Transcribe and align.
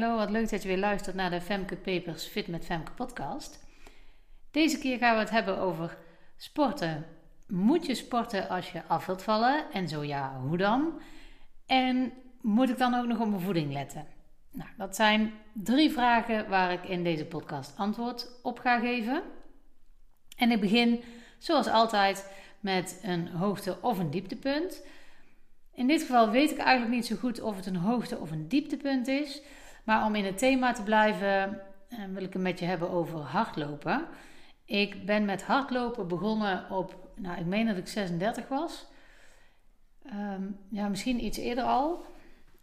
Hallo, 0.00 0.16
wat 0.16 0.30
leuk 0.30 0.50
dat 0.50 0.62
je 0.62 0.68
weer 0.68 0.78
luistert 0.78 1.16
naar 1.16 1.30
de 1.30 1.40
Femke 1.40 1.76
Papers 1.76 2.24
Fit 2.24 2.46
met 2.46 2.64
Femke 2.64 2.92
podcast. 2.92 3.64
Deze 4.50 4.78
keer 4.78 4.98
gaan 4.98 5.14
we 5.14 5.20
het 5.20 5.30
hebben 5.30 5.58
over 5.58 5.96
sporten. 6.36 7.06
Moet 7.46 7.86
je 7.86 7.94
sporten 7.94 8.48
als 8.48 8.72
je 8.72 8.84
af 8.86 9.06
wilt 9.06 9.22
vallen? 9.22 9.72
En 9.72 9.88
zo 9.88 10.02
ja, 10.02 10.40
hoe 10.40 10.56
dan? 10.56 11.00
En 11.66 12.12
moet 12.40 12.68
ik 12.70 12.78
dan 12.78 12.94
ook 12.94 13.06
nog 13.06 13.20
op 13.20 13.28
mijn 13.28 13.40
voeding 13.40 13.72
letten? 13.72 14.06
Nou, 14.52 14.68
dat 14.76 14.96
zijn 14.96 15.32
drie 15.52 15.90
vragen 15.90 16.48
waar 16.48 16.72
ik 16.72 16.84
in 16.84 17.04
deze 17.04 17.24
podcast 17.24 17.72
antwoord 17.76 18.28
op 18.42 18.58
ga 18.58 18.78
geven. 18.78 19.22
En 20.36 20.50
ik 20.50 20.60
begin 20.60 21.02
zoals 21.38 21.66
altijd 21.66 22.30
met 22.60 23.00
een 23.02 23.28
hoogte- 23.28 23.78
of 23.80 23.98
een 23.98 24.10
dieptepunt. 24.10 24.82
In 25.74 25.86
dit 25.86 26.00
geval 26.00 26.30
weet 26.30 26.50
ik 26.50 26.58
eigenlijk 26.58 26.94
niet 26.94 27.06
zo 27.06 27.16
goed 27.16 27.40
of 27.40 27.56
het 27.56 27.66
een 27.66 27.76
hoogte- 27.76 28.18
of 28.18 28.30
een 28.30 28.48
dieptepunt 28.48 29.08
is. 29.08 29.42
Maar 29.86 30.04
om 30.04 30.14
in 30.14 30.24
het 30.24 30.38
thema 30.38 30.72
te 30.72 30.82
blijven, 30.82 31.60
eh, 31.88 31.98
wil 32.12 32.22
ik 32.22 32.32
het 32.32 32.42
met 32.42 32.58
je 32.58 32.64
hebben 32.64 32.90
over 32.90 33.18
hardlopen. 33.18 34.06
Ik 34.64 35.06
ben 35.06 35.24
met 35.24 35.42
hardlopen 35.42 36.08
begonnen 36.08 36.70
op, 36.70 37.10
nou, 37.14 37.38
ik 37.38 37.46
meen 37.46 37.66
dat 37.66 37.76
ik 37.76 37.88
36 37.88 38.48
was. 38.48 38.86
Ehm, 40.06 40.42
ja, 40.70 40.88
misschien 40.88 41.24
iets 41.24 41.38
eerder 41.38 41.64
al. 41.64 42.04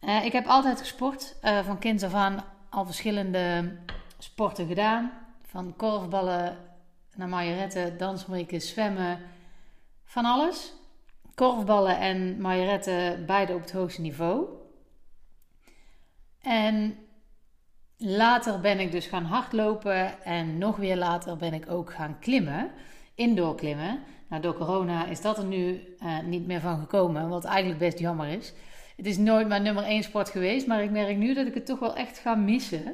Uh, 0.02 0.26
ik 0.26 0.31
heb 0.31 0.45
altijd 0.45 0.80
gesport. 0.80 1.36
Uh, 1.44 1.66
van 1.66 1.80
kind 1.80 2.04
af 2.04 2.14
aan 2.14 2.44
al 2.70 2.86
verschillende 2.86 3.76
sporten 4.17 4.67
gedaan. 4.67 5.12
Van 5.42 5.75
korfballen 5.75 6.58
naar 7.16 7.30
majoretten, 7.30 7.97
dansmarieken, 7.97 8.62
zwemmen. 8.62 9.19
Van 10.03 10.25
alles. 10.25 10.73
Korfballen 11.36 12.00
en 12.00 12.42
majoretten 12.42 13.25
beide 13.25 13.53
op 13.53 13.62
het 13.62 13.72
hoogste 13.72 14.02
niveau. 14.02 14.47
En 16.42 17.03
later 17.97 18.59
ben 18.59 18.80
ik 18.80 18.91
dus 18.91 19.05
gaan 19.05 19.23
hardlopen 19.23 20.23
en 20.23 20.58
nog 20.58 20.75
weer 20.75 20.97
later 20.97 21.38
ben 21.38 21.53
ik 21.53 21.72
ook 21.72 21.94
gaan 21.94 22.19
klimmen, 22.19 22.72
indoor 23.16 23.55
klimmen. 23.55 24.00
Nou, 24.30 24.41
door 24.41 24.53
corona 24.53 25.05
is 25.05 25.22
dat 25.22 25.38
er 25.38 25.45
nu 25.45 25.95
uh, 26.00 26.19
niet 26.19 26.47
meer 26.47 26.59
van 26.59 26.80
gekomen, 26.80 27.30
wat 27.30 27.45
eigenlijk 27.45 27.80
best 27.80 28.00
jammer 28.00 28.27
is. 28.27 28.53
Het 28.97 29.05
is 29.05 29.17
nooit 29.17 29.47
mijn 29.47 29.63
nummer 29.63 29.83
één 29.83 30.03
sport 30.03 30.30
geweest, 30.30 30.67
maar 30.67 30.83
ik 30.83 30.91
merk 30.91 31.17
nu 31.17 31.33
dat 31.33 31.47
ik 31.47 31.53
het 31.53 31.66
toch 31.66 31.80
wel 31.80 31.95
echt 31.95 32.17
ga 32.17 32.35
missen. 32.35 32.83
Dan 32.83 32.94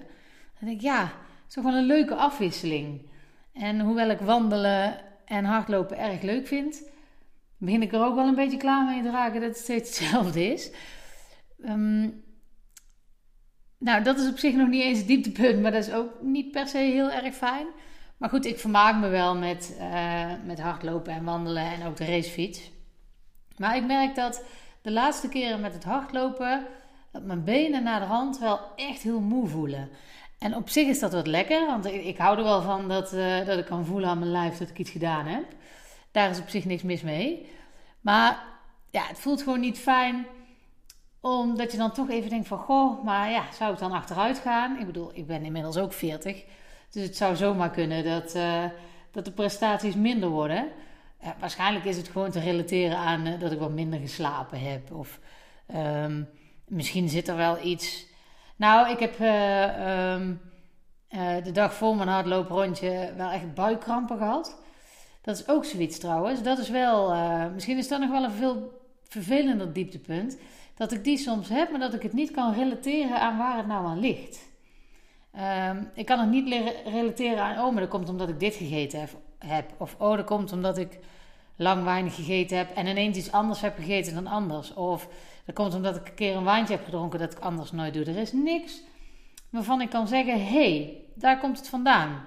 denk 0.59 0.75
ik, 0.77 0.81
ja, 0.81 1.01
het 1.01 1.47
is 1.47 1.53
toch 1.53 1.63
wel 1.63 1.73
een 1.73 1.85
leuke 1.85 2.15
afwisseling. 2.15 3.09
En 3.53 3.79
hoewel 3.79 4.09
ik 4.09 4.19
wandelen 4.19 4.97
en 5.25 5.45
hardlopen 5.45 5.97
erg 5.97 6.21
leuk 6.21 6.47
vind, 6.47 6.83
begin 7.57 7.81
ik 7.81 7.93
er 7.93 8.03
ook 8.03 8.15
wel 8.15 8.27
een 8.27 8.35
beetje 8.35 8.57
klaar 8.57 8.85
mee 8.85 9.01
te 9.01 9.11
raken 9.11 9.41
dat 9.41 9.49
het 9.49 9.57
steeds 9.57 9.89
hetzelfde 9.99 10.51
is. 10.51 10.71
Um, 11.65 12.23
nou, 13.79 14.03
dat 14.03 14.19
is 14.19 14.29
op 14.29 14.37
zich 14.37 14.55
nog 14.55 14.67
niet 14.67 14.83
eens 14.83 14.97
het 14.97 15.07
dieptepunt, 15.07 15.61
maar 15.61 15.71
dat 15.71 15.87
is 15.87 15.93
ook 15.93 16.21
niet 16.21 16.51
per 16.51 16.67
se 16.67 16.77
heel 16.77 17.11
erg 17.11 17.35
fijn. 17.35 17.65
Maar 18.17 18.29
goed, 18.29 18.45
ik 18.45 18.59
vermaak 18.59 18.95
me 18.95 19.07
wel 19.07 19.35
met, 19.35 19.77
uh, 19.79 20.31
met 20.45 20.59
hardlopen 20.59 21.13
en 21.13 21.23
wandelen 21.23 21.63
en 21.63 21.87
ook 21.87 21.97
de 21.97 22.05
racefiets. 22.05 22.71
Maar 23.57 23.75
ik 23.75 23.85
merk 23.85 24.15
dat 24.15 24.43
de 24.81 24.91
laatste 24.91 25.29
keren 25.29 25.61
met 25.61 25.73
het 25.73 25.83
hardlopen, 25.83 26.65
dat 27.11 27.23
mijn 27.23 27.43
benen 27.43 27.83
naar 27.83 27.99
de 27.99 28.05
hand 28.05 28.39
wel 28.39 28.59
echt 28.75 29.01
heel 29.01 29.19
moe 29.19 29.47
voelen. 29.47 29.89
En 30.39 30.55
op 30.55 30.69
zich 30.69 30.87
is 30.87 30.99
dat 30.99 31.13
wat 31.13 31.27
lekker, 31.27 31.65
want 31.65 31.85
ik, 31.85 32.17
hou 32.17 32.37
er 32.37 32.43
wel 32.43 32.61
van 32.61 32.87
dat, 32.87 33.13
uh, 33.13 33.45
dat 33.45 33.57
ik 33.57 33.65
kan 33.65 33.85
voelen 33.85 34.09
aan 34.09 34.19
mijn 34.19 34.31
lijf 34.31 34.57
dat 34.57 34.69
ik 34.69 34.77
iets 34.77 34.91
gedaan 34.91 35.25
heb. 35.25 35.45
Daar 36.11 36.29
is 36.29 36.39
op 36.39 36.49
zich 36.49 36.65
niks 36.65 36.83
mis 36.83 37.01
mee. 37.01 37.49
Maar 38.01 38.43
ja, 38.91 39.03
het 39.07 39.19
voelt 39.19 39.41
gewoon 39.41 39.59
niet 39.59 39.79
fijn 39.79 40.25
omdat 41.21 41.71
je 41.71 41.77
dan 41.77 41.91
toch 41.91 42.09
even 42.09 42.29
denkt 42.29 42.47
van, 42.47 42.57
goh, 42.57 43.03
maar 43.03 43.31
ja, 43.31 43.43
zou 43.51 43.73
ik 43.73 43.79
dan 43.79 43.91
achteruit 43.91 44.37
gaan? 44.37 44.79
Ik 44.79 44.85
bedoel, 44.85 45.11
ik 45.13 45.27
ben 45.27 45.43
inmiddels 45.43 45.77
ook 45.77 45.93
40. 45.93 46.43
Dus 46.89 47.03
het 47.03 47.17
zou 47.17 47.35
zomaar 47.35 47.69
kunnen 47.69 48.03
dat, 48.03 48.35
uh, 48.35 48.63
dat 49.11 49.25
de 49.25 49.31
prestaties 49.31 49.95
minder 49.95 50.29
worden. 50.29 50.67
Waarschijnlijk 51.39 51.85
is 51.85 51.97
het 51.97 52.07
gewoon 52.07 52.31
te 52.31 52.39
relateren 52.39 52.97
aan 52.97 53.27
uh, 53.27 53.39
dat 53.39 53.51
ik 53.51 53.59
wat 53.59 53.71
minder 53.71 53.99
geslapen 53.99 54.59
heb. 54.59 54.91
Of 54.91 55.19
um, 55.75 56.29
misschien 56.67 57.09
zit 57.09 57.27
er 57.27 57.35
wel 57.35 57.63
iets. 57.63 58.05
Nou, 58.55 58.89
ik 58.89 58.99
heb 58.99 59.13
um, 59.19 60.41
de 61.43 61.51
dag 61.51 61.73
voor 61.73 61.95
mijn 61.95 62.09
hardlooprondje 62.09 63.13
wel 63.17 63.29
echt 63.29 63.53
buikkrampen 63.53 64.17
gehad. 64.17 64.61
Dat 65.21 65.37
is 65.37 65.47
ook 65.47 65.65
zoiets 65.65 65.99
trouwens. 65.99 66.43
Dat 66.43 66.57
is 66.57 66.69
wel, 66.69 67.15
misschien 67.53 67.77
is 67.77 67.87
dat 67.87 67.99
nog 67.99 68.09
wel 68.09 68.23
een 68.23 68.31
veel 68.31 68.81
vervelender 69.03 69.73
dieptepunt 69.73 70.37
dat 70.79 70.91
ik 70.91 71.03
die 71.03 71.17
soms 71.17 71.49
heb, 71.49 71.71
maar 71.71 71.79
dat 71.79 71.93
ik 71.93 72.01
het 72.01 72.13
niet 72.13 72.31
kan 72.31 72.53
relateren 72.53 73.19
aan 73.19 73.37
waar 73.37 73.57
het 73.57 73.67
nou 73.67 73.85
aan 73.85 73.99
ligt. 73.99 74.47
Um, 75.69 75.89
ik 75.93 76.05
kan 76.05 76.19
het 76.19 76.29
niet 76.29 76.73
relateren 76.85 77.43
aan, 77.43 77.65
oh, 77.65 77.71
maar 77.71 77.81
dat 77.81 77.89
komt 77.89 78.09
omdat 78.09 78.29
ik 78.29 78.39
dit 78.39 78.55
gegeten 78.55 79.09
heb. 79.37 79.73
Of, 79.77 79.95
oh, 79.97 80.15
dat 80.15 80.25
komt 80.25 80.51
omdat 80.51 80.77
ik 80.77 80.99
lang 81.55 81.83
weinig 81.83 82.15
gegeten 82.15 82.57
heb 82.57 82.75
en 82.75 82.87
ineens 82.87 83.17
iets 83.17 83.31
anders 83.31 83.61
heb 83.61 83.75
gegeten 83.75 84.13
dan 84.13 84.27
anders. 84.27 84.73
Of 84.73 85.07
dat 85.45 85.55
komt 85.55 85.75
omdat 85.75 85.95
ik 85.95 86.07
een 86.07 86.13
keer 86.13 86.35
een 86.35 86.43
wijntje 86.43 86.75
heb 86.75 86.85
gedronken 86.85 87.19
dat 87.19 87.31
ik 87.31 87.39
anders 87.39 87.71
nooit 87.71 87.93
doe. 87.93 88.05
Er 88.05 88.17
is 88.17 88.31
niks 88.31 88.81
waarvan 89.49 89.81
ik 89.81 89.89
kan 89.89 90.07
zeggen, 90.07 90.45
hey, 90.45 91.03
daar 91.15 91.39
komt 91.39 91.57
het 91.57 91.69
vandaan. 91.69 92.25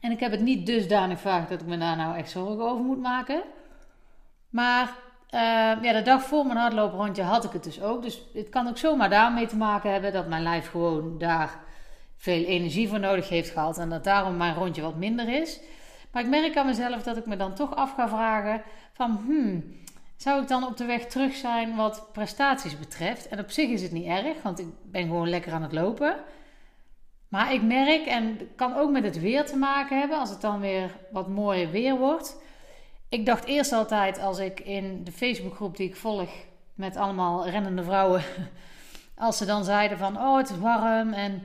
En 0.00 0.10
ik 0.10 0.20
heb 0.20 0.30
het 0.30 0.40
niet 0.40 0.66
dusdanig 0.66 1.20
vaak 1.20 1.48
dat 1.48 1.60
ik 1.60 1.66
me 1.66 1.78
daar 1.78 1.96
nou 1.96 2.16
echt 2.16 2.30
zorgen 2.30 2.70
over 2.70 2.84
moet 2.84 3.00
maken. 3.00 3.42
Maar 4.48 4.96
uh, 5.34 5.40
ja, 5.82 5.92
de 5.92 6.02
dag 6.02 6.22
voor 6.22 6.46
mijn 6.46 6.58
hardlooprondje 6.58 7.22
had 7.22 7.44
ik 7.44 7.52
het 7.52 7.64
dus 7.64 7.82
ook. 7.82 8.02
Dus 8.02 8.22
het 8.34 8.48
kan 8.48 8.68
ook 8.68 8.78
zomaar 8.78 9.10
daarmee 9.10 9.46
te 9.46 9.56
maken 9.56 9.92
hebben 9.92 10.12
dat 10.12 10.28
mijn 10.28 10.42
lijf 10.42 10.70
gewoon 10.70 11.18
daar 11.18 11.58
veel 12.16 12.44
energie 12.44 12.88
voor 12.88 13.00
nodig 13.00 13.28
heeft 13.28 13.50
gehad. 13.50 13.78
En 13.78 13.90
dat 13.90 14.04
daarom 14.04 14.36
mijn 14.36 14.54
rondje 14.54 14.82
wat 14.82 14.96
minder 14.96 15.28
is. 15.28 15.60
Maar 16.12 16.22
ik 16.22 16.28
merk 16.28 16.56
aan 16.56 16.66
mezelf 16.66 17.02
dat 17.02 17.16
ik 17.16 17.26
me 17.26 17.36
dan 17.36 17.54
toch 17.54 17.76
af 17.76 17.94
ga 17.94 18.08
vragen 18.08 18.62
van... 18.92 19.22
Hmm, 19.26 19.78
zou 20.16 20.42
ik 20.42 20.48
dan 20.48 20.66
op 20.66 20.76
de 20.76 20.84
weg 20.84 21.06
terug 21.06 21.34
zijn 21.34 21.76
wat 21.76 22.08
prestaties 22.12 22.78
betreft? 22.78 23.28
En 23.28 23.38
op 23.38 23.50
zich 23.50 23.68
is 23.68 23.82
het 23.82 23.92
niet 23.92 24.06
erg, 24.06 24.42
want 24.42 24.58
ik 24.58 24.66
ben 24.82 25.02
gewoon 25.02 25.28
lekker 25.28 25.52
aan 25.52 25.62
het 25.62 25.72
lopen. 25.72 26.16
Maar 27.28 27.52
ik 27.52 27.62
merk, 27.62 28.06
en 28.06 28.38
kan 28.56 28.76
ook 28.76 28.90
met 28.90 29.04
het 29.04 29.20
weer 29.20 29.46
te 29.46 29.56
maken 29.56 29.98
hebben... 29.98 30.18
als 30.18 30.30
het 30.30 30.40
dan 30.40 30.60
weer 30.60 30.96
wat 31.10 31.28
mooier 31.28 31.70
weer 31.70 31.98
wordt 31.98 32.36
ik 33.10 33.26
dacht 33.26 33.44
eerst 33.44 33.72
altijd 33.72 34.18
als 34.18 34.38
ik 34.38 34.60
in 34.60 35.04
de 35.04 35.12
Facebookgroep 35.12 35.76
die 35.76 35.88
ik 35.88 35.96
volg 35.96 36.30
met 36.74 36.96
allemaal 36.96 37.48
rennende 37.48 37.82
vrouwen, 37.82 38.22
als 39.16 39.36
ze 39.36 39.44
dan 39.44 39.64
zeiden 39.64 39.98
van 39.98 40.16
oh 40.16 40.36
het 40.36 40.50
is 40.50 40.58
warm 40.58 41.12
en 41.12 41.42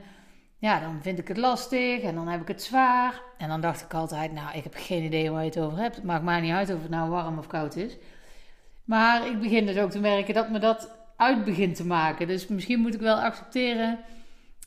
ja 0.58 0.80
dan 0.80 0.98
vind 1.02 1.18
ik 1.18 1.28
het 1.28 1.36
lastig 1.36 2.00
en 2.00 2.14
dan 2.14 2.28
heb 2.28 2.40
ik 2.40 2.48
het 2.48 2.62
zwaar 2.62 3.20
en 3.38 3.48
dan 3.48 3.60
dacht 3.60 3.82
ik 3.82 3.94
altijd 3.94 4.32
nou 4.32 4.56
ik 4.56 4.62
heb 4.62 4.74
geen 4.76 5.02
idee 5.02 5.30
waar 5.30 5.42
je 5.42 5.48
het 5.48 5.58
over 5.58 5.78
hebt, 5.78 6.02
maakt 6.02 6.24
mij 6.24 6.40
niet 6.40 6.52
uit 6.52 6.74
of 6.74 6.82
het 6.82 6.90
nou 6.90 7.10
warm 7.10 7.38
of 7.38 7.46
koud 7.46 7.76
is. 7.76 7.96
Maar 8.84 9.26
ik 9.26 9.40
begin 9.40 9.66
dus 9.66 9.78
ook 9.78 9.90
te 9.90 10.00
merken 10.00 10.34
dat 10.34 10.50
me 10.50 10.58
dat 10.58 10.90
uit 11.16 11.44
begint 11.44 11.76
te 11.76 11.86
maken. 11.86 12.26
Dus 12.26 12.46
misschien 12.46 12.80
moet 12.80 12.94
ik 12.94 13.00
wel 13.00 13.16
accepteren 13.16 13.98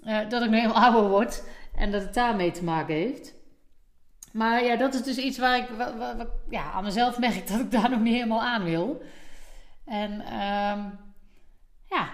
uh, 0.05 0.29
dat 0.29 0.43
ik 0.43 0.49
nu 0.49 0.55
helemaal 0.59 0.83
ouder 0.91 1.09
word 1.09 1.43
en 1.75 1.91
dat 1.91 2.01
het 2.01 2.13
daarmee 2.13 2.51
te 2.51 2.63
maken 2.63 2.95
heeft. 2.95 3.33
Maar 4.31 4.63
ja, 4.63 4.75
dat 4.75 4.93
is 4.93 5.03
dus 5.03 5.17
iets 5.17 5.37
waar 5.37 5.57
ik 5.57 5.67
ja, 6.49 6.71
aan 6.71 6.83
mezelf 6.83 7.19
merk 7.27 7.47
dat 7.47 7.59
ik 7.59 7.71
daar 7.71 7.89
nog 7.89 7.99
niet 7.99 8.13
helemaal 8.13 8.41
aan 8.41 8.63
wil. 8.63 9.01
En 9.85 10.11
um, 10.11 10.99
ja, 11.85 12.09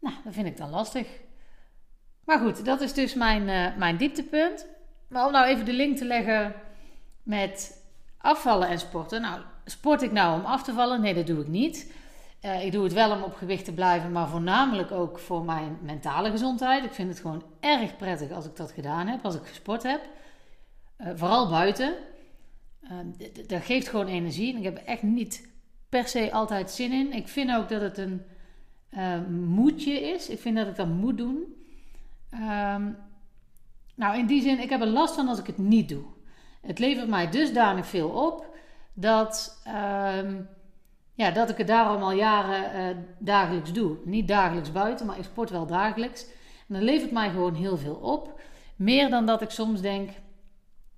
nou, 0.00 0.14
dat 0.24 0.32
vind 0.32 0.46
ik 0.46 0.56
dan 0.56 0.70
lastig. 0.70 1.06
Maar 2.24 2.38
goed, 2.38 2.64
dat 2.64 2.80
is 2.80 2.92
dus 2.92 3.14
mijn, 3.14 3.48
uh, 3.48 3.76
mijn 3.76 3.96
dieptepunt. 3.96 4.66
Maar 5.08 5.26
om 5.26 5.32
nou 5.32 5.46
even 5.46 5.64
de 5.64 5.72
link 5.72 5.96
te 5.96 6.04
leggen 6.04 6.54
met 7.22 7.82
afvallen 8.18 8.68
en 8.68 8.78
sporten. 8.78 9.20
Nou, 9.20 9.40
sport 9.64 10.02
ik 10.02 10.12
nou 10.12 10.40
om 10.40 10.44
af 10.44 10.62
te 10.62 10.72
vallen? 10.72 11.00
Nee, 11.00 11.14
dat 11.14 11.26
doe 11.26 11.40
ik 11.40 11.48
niet. 11.48 11.92
Uh, 12.42 12.64
ik 12.64 12.72
doe 12.72 12.84
het 12.84 12.92
wel 12.92 13.10
om 13.10 13.22
op 13.22 13.34
gewicht 13.34 13.64
te 13.64 13.72
blijven, 13.72 14.12
maar 14.12 14.28
voornamelijk 14.28 14.92
ook 14.92 15.18
voor 15.18 15.44
mijn 15.44 15.78
mentale 15.82 16.30
gezondheid. 16.30 16.84
Ik 16.84 16.92
vind 16.92 17.08
het 17.08 17.20
gewoon 17.20 17.42
erg 17.60 17.96
prettig 17.96 18.30
als 18.30 18.46
ik 18.46 18.56
dat 18.56 18.72
gedaan 18.72 19.06
heb, 19.06 19.24
als 19.24 19.34
ik 19.34 19.46
gesport 19.46 19.82
heb. 19.82 20.00
Uh, 20.98 21.08
vooral 21.14 21.48
buiten. 21.48 21.94
Uh, 22.82 22.90
dat 23.46 23.62
geeft 23.62 23.88
gewoon 23.88 24.06
energie. 24.06 24.52
En 24.52 24.58
ik 24.58 24.64
heb 24.64 24.76
echt 24.76 25.02
niet 25.02 25.48
per 25.88 26.08
se 26.08 26.32
altijd 26.32 26.70
zin 26.70 26.92
in. 26.92 27.12
Ik 27.12 27.28
vind 27.28 27.54
ook 27.54 27.68
dat 27.68 27.80
het 27.80 27.98
een 27.98 28.22
uh, 28.90 29.26
moedje 29.28 30.00
is. 30.00 30.28
Ik 30.28 30.40
vind 30.40 30.56
dat 30.56 30.66
ik 30.66 30.76
dat 30.76 30.88
moet 30.88 31.18
doen. 31.18 31.54
Um, 32.32 32.96
nou, 33.94 34.18
in 34.18 34.26
die 34.26 34.42
zin, 34.42 34.60
ik 34.60 34.70
heb 34.70 34.80
er 34.80 34.86
last 34.86 35.14
van 35.14 35.28
als 35.28 35.38
ik 35.38 35.46
het 35.46 35.58
niet 35.58 35.88
doe. 35.88 36.04
Het 36.60 36.78
levert 36.78 37.08
mij 37.08 37.30
dusdanig 37.30 37.86
veel 37.86 38.08
op 38.08 38.46
dat, 38.92 39.62
um, 40.18 40.48
ja, 41.14 41.30
dat 41.30 41.50
ik 41.50 41.56
het 41.56 41.66
daarom 41.66 42.02
al 42.02 42.12
jaren 42.12 43.06
dagelijks 43.18 43.72
doe. 43.72 43.96
Niet 44.04 44.28
dagelijks 44.28 44.72
buiten, 44.72 45.06
maar 45.06 45.18
ik 45.18 45.24
sport 45.24 45.50
wel 45.50 45.66
dagelijks. 45.66 46.26
En 46.68 46.74
dat 46.74 46.82
levert 46.82 47.10
mij 47.10 47.30
gewoon 47.30 47.54
heel 47.54 47.76
veel 47.76 47.94
op. 47.94 48.40
Meer 48.76 49.10
dan 49.10 49.26
dat 49.26 49.42
ik 49.42 49.50
soms 49.50 49.80
denk, 49.80 50.10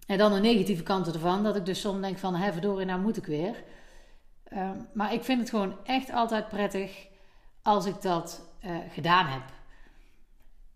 en 0.07 0.19
dan 0.19 0.33
de 0.33 0.41
negatieve 0.41 0.83
kanten 0.83 1.13
ervan, 1.13 1.43
dat 1.43 1.57
ik 1.57 1.67
dus 1.67 1.81
soms 1.81 2.01
denk 2.01 2.19
van, 2.19 2.53
verdorie, 2.53 2.87
nou 2.87 3.01
moet 3.01 3.17
ik 3.17 3.27
weer. 3.27 3.65
Uh, 4.53 4.71
maar 4.93 5.13
ik 5.13 5.25
vind 5.25 5.41
het 5.41 5.51
gewoon 5.51 5.77
echt 5.85 6.13
altijd 6.13 6.49
prettig 6.49 7.07
als 7.63 7.87
ik 7.87 8.03
dat 8.03 8.43
uh, 8.65 8.77
gedaan 8.91 9.27
heb. 9.27 9.43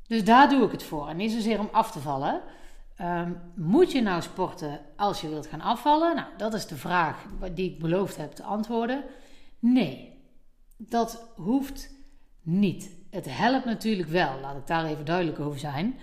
Dus 0.06 0.24
daar 0.24 0.48
doe 0.48 0.64
ik 0.64 0.72
het 0.72 0.82
voor. 0.82 1.08
En 1.08 1.16
niet 1.16 1.32
zozeer 1.32 1.58
om 1.58 1.68
af 1.72 1.90
te 1.90 1.98
vallen. 1.98 2.40
Ehm, 2.96 3.32
moet 3.54 3.92
je 3.92 4.02
nou 4.02 4.22
sporten 4.22 4.80
als 4.96 5.20
je 5.20 5.28
wilt 5.28 5.46
gaan 5.46 5.60
afvallen? 5.60 6.16
Nou, 6.16 6.28
dat 6.36 6.54
is 6.54 6.66
de 6.66 6.76
vraag 6.76 7.24
die 7.54 7.70
ik 7.70 7.78
beloofd 7.78 8.16
heb 8.16 8.32
te 8.32 8.42
antwoorden. 8.42 9.04
Nee, 9.58 10.22
dat 10.76 11.26
hoeft 11.36 11.90
niet. 12.42 12.90
Het 13.10 13.26
helpt 13.28 13.64
natuurlijk 13.64 14.08
wel, 14.08 14.40
laat 14.40 14.56
ik 14.56 14.66
daar 14.66 14.84
even 14.84 15.04
duidelijk 15.04 15.40
over 15.40 15.58
zijn. 15.58 15.98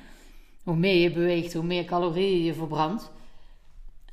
Hoe 0.63 0.75
meer 0.75 0.95
je 0.95 1.11
beweegt, 1.11 1.53
hoe 1.53 1.63
meer 1.63 1.85
calorieën 1.85 2.43
je 2.43 2.53
verbrandt. 2.53 3.11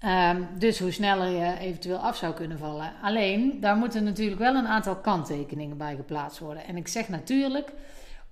Ehm, 0.04 0.42
dus 0.58 0.78
hoe 0.78 0.90
sneller 0.90 1.28
je 1.28 1.58
eventueel 1.58 1.98
af 1.98 2.16
zou 2.16 2.34
kunnen 2.34 2.58
vallen. 2.58 2.92
Alleen, 3.02 3.60
daar 3.60 3.76
moeten 3.76 4.04
natuurlijk 4.04 4.38
wel 4.38 4.54
een 4.54 4.66
aantal 4.66 4.96
kanttekeningen 4.96 5.76
bij 5.76 5.96
geplaatst 5.96 6.38
worden. 6.38 6.64
En 6.64 6.76
ik 6.76 6.88
zeg 6.88 7.08
natuurlijk, 7.08 7.72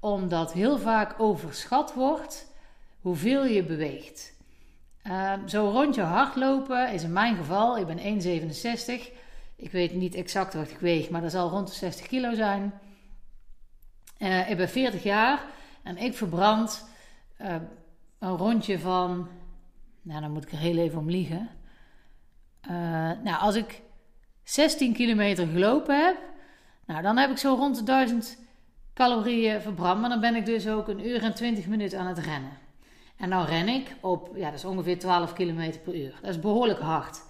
omdat 0.01 0.53
heel 0.53 0.79
vaak 0.79 1.15
overschat 1.21 1.95
wordt 1.95 2.53
hoeveel 3.01 3.45
je 3.45 3.65
beweegt. 3.65 4.35
Uh, 5.07 5.33
zo 5.47 5.71
rondje 5.71 6.03
hardlopen 6.03 6.93
is 6.93 7.03
in 7.03 7.13
mijn 7.13 7.37
geval, 7.37 7.79
ik 7.79 7.87
ben 7.87 7.99
1,67. 7.99 9.13
Ik 9.57 9.71
weet 9.71 9.95
niet 9.95 10.15
exact 10.15 10.55
wat 10.55 10.71
ik 10.71 10.79
weeg, 10.79 11.11
maar 11.11 11.21
dat 11.21 11.31
zal 11.31 11.51
rond 11.51 11.69
de 11.69 11.75
60 11.75 12.07
kilo 12.07 12.35
zijn. 12.35 12.73
Uh, 14.19 14.51
ik 14.51 14.57
ben 14.57 14.69
40 14.69 15.03
jaar 15.03 15.45
en 15.83 15.97
ik 15.97 16.15
verbrand 16.15 16.85
uh, 17.41 17.55
een 18.19 18.37
rondje 18.37 18.79
van, 18.79 19.29
nou 20.03 20.21
dan 20.21 20.33
moet 20.33 20.45
ik 20.45 20.53
er 20.53 20.59
heel 20.59 20.79
even 20.79 20.99
om 20.99 21.11
liegen. 21.11 21.61
Uh, 22.71 22.73
nou, 23.23 23.41
als 23.41 23.55
ik 23.55 23.83
16 24.45 24.93
kilometer 24.93 25.47
gelopen 25.47 26.05
heb, 26.05 26.17
nou 26.87 27.03
dan 27.03 27.17
heb 27.17 27.31
ik 27.31 27.39
zo 27.39 27.55
rond 27.55 27.77
de 27.77 27.83
1000 27.83 28.39
calorieën 28.95 29.61
verbrand. 29.61 30.01
Maar 30.01 30.11
dan 30.11 30.21
ben 30.21 30.35
ik 30.35 30.47
dus 30.47 30.69
ook 30.69 30.89
een 30.89 31.07
uur 31.07 31.23
en 31.23 31.35
20 31.35 31.67
minuten 31.67 31.99
aan 31.99 32.07
het 32.07 32.19
rennen. 32.19 32.59
En 33.17 33.31
dan 33.31 33.45
ren 33.45 33.69
ik 33.69 33.95
op, 34.01 34.31
ja, 34.35 34.45
dat 34.45 34.59
is 34.59 34.65
ongeveer 34.65 34.99
12 34.99 35.33
km 35.33 35.73
per 35.85 35.95
uur. 35.95 36.15
Dat 36.21 36.31
is 36.31 36.41
behoorlijk 36.41 36.81
hard. 36.81 37.21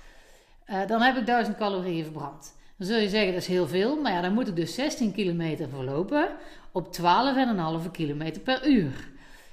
Uh, 0.67 0.87
dan 0.87 1.01
heb 1.01 1.17
ik 1.17 1.27
1000 1.27 1.57
calorieën 1.57 2.05
verbrand. 2.05 2.57
Dan 2.77 2.87
zul 2.87 2.99
je 2.99 3.09
zeggen 3.09 3.33
dat 3.33 3.43
is 3.43 3.49
heel 3.49 3.69
veel, 3.69 4.01
maar 4.01 4.13
ja, 4.13 4.21
dan 4.21 4.33
moet 4.33 4.49
ik 4.49 4.57
dus 4.57 4.75
16 4.75 5.13
kilometer 5.13 5.69
verlopen 5.69 6.29
op 6.73 6.97
12,5 7.85 7.91
km 7.91 8.41
per 8.45 8.67
uur. 8.67 9.11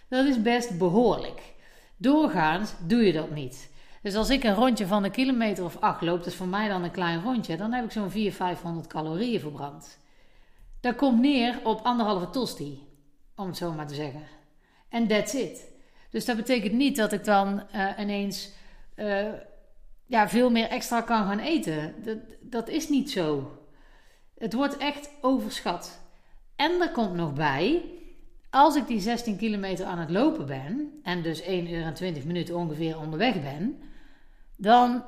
Dat 0.10 0.26
is 0.26 0.42
best 0.42 0.78
behoorlijk. 0.78 1.42
Doorgaans 1.98 2.74
doe 2.88 3.06
je 3.06 3.14
dat 3.14 3.32
niet. 3.32 3.69
Dus 4.02 4.16
als 4.16 4.30
ik 4.30 4.44
een 4.44 4.56
rondje 4.56 4.88
van 4.88 5.04
een 5.04 5.12
kilometer 5.12 5.64
of 5.64 5.78
8 5.80 6.02
loop, 6.02 6.18
dat 6.18 6.28
is 6.28 6.36
voor 6.36 6.48
mij 6.48 6.68
dan 6.68 6.84
een 6.84 6.92
klein 6.92 7.22
rondje, 7.22 7.58
dan 7.58 7.72
heb 7.74 7.86
ik 7.86 7.92
zo'n 7.92 8.12
400, 8.12 8.36
500 8.36 8.88
calorieën 8.88 9.40
verbrand. 9.40 9.98
Dat 10.80 10.96
komt 10.96 11.20
neer 11.22 11.60
op 11.64 11.82
anderhalve 11.82 12.30
tosti, 12.30 12.88
om 13.36 13.48
het 13.48 13.58
zo 13.58 13.72
maar 13.72 13.88
te 13.88 13.96
zeggen. 13.96 14.22
En 14.90 15.08
that's 15.08 15.34
it. 15.34 15.68
Dus 16.10 16.26
dat 16.26 16.36
betekent 16.36 16.74
niet 16.74 16.96
dat 16.96 17.12
ik 17.12 17.24
dan 17.24 17.64
uh, 17.76 17.90
ineens 18.00 18.50
uh, 18.96 19.26
ja, 20.06 20.30
veel 20.30 20.50
meer 20.50 20.68
extra 20.68 21.02
kan 21.02 21.26
gaan 21.26 21.40
eten. 21.40 21.96
Dat, 22.04 22.18
dat 22.42 22.70
is 22.70 22.90
niet 22.90 23.12
zo. 23.12 23.58
Het 24.38 24.54
wordt 24.54 24.78
echt 24.78 25.10
overschat. 25.22 26.00
En 26.56 26.82
er 26.82 26.92
komt 26.92 27.14
nog 27.14 27.34
bij, 27.34 27.84
als 28.50 28.76
ik 28.76 28.88
die 28.88 29.00
16 29.00 29.38
kilometer 29.38 29.86
aan 29.86 29.98
het 29.98 30.10
lopen 30.10 30.46
ben, 30.46 31.00
en 31.04 31.22
dus 31.22 31.42
1 31.42 31.74
uur 31.74 31.84
en 31.84 31.94
20 31.94 32.24
minuten 32.24 32.56
ongeveer 32.56 33.00
onderweg 33.00 33.42
ben, 33.42 33.82
dan 34.58 35.04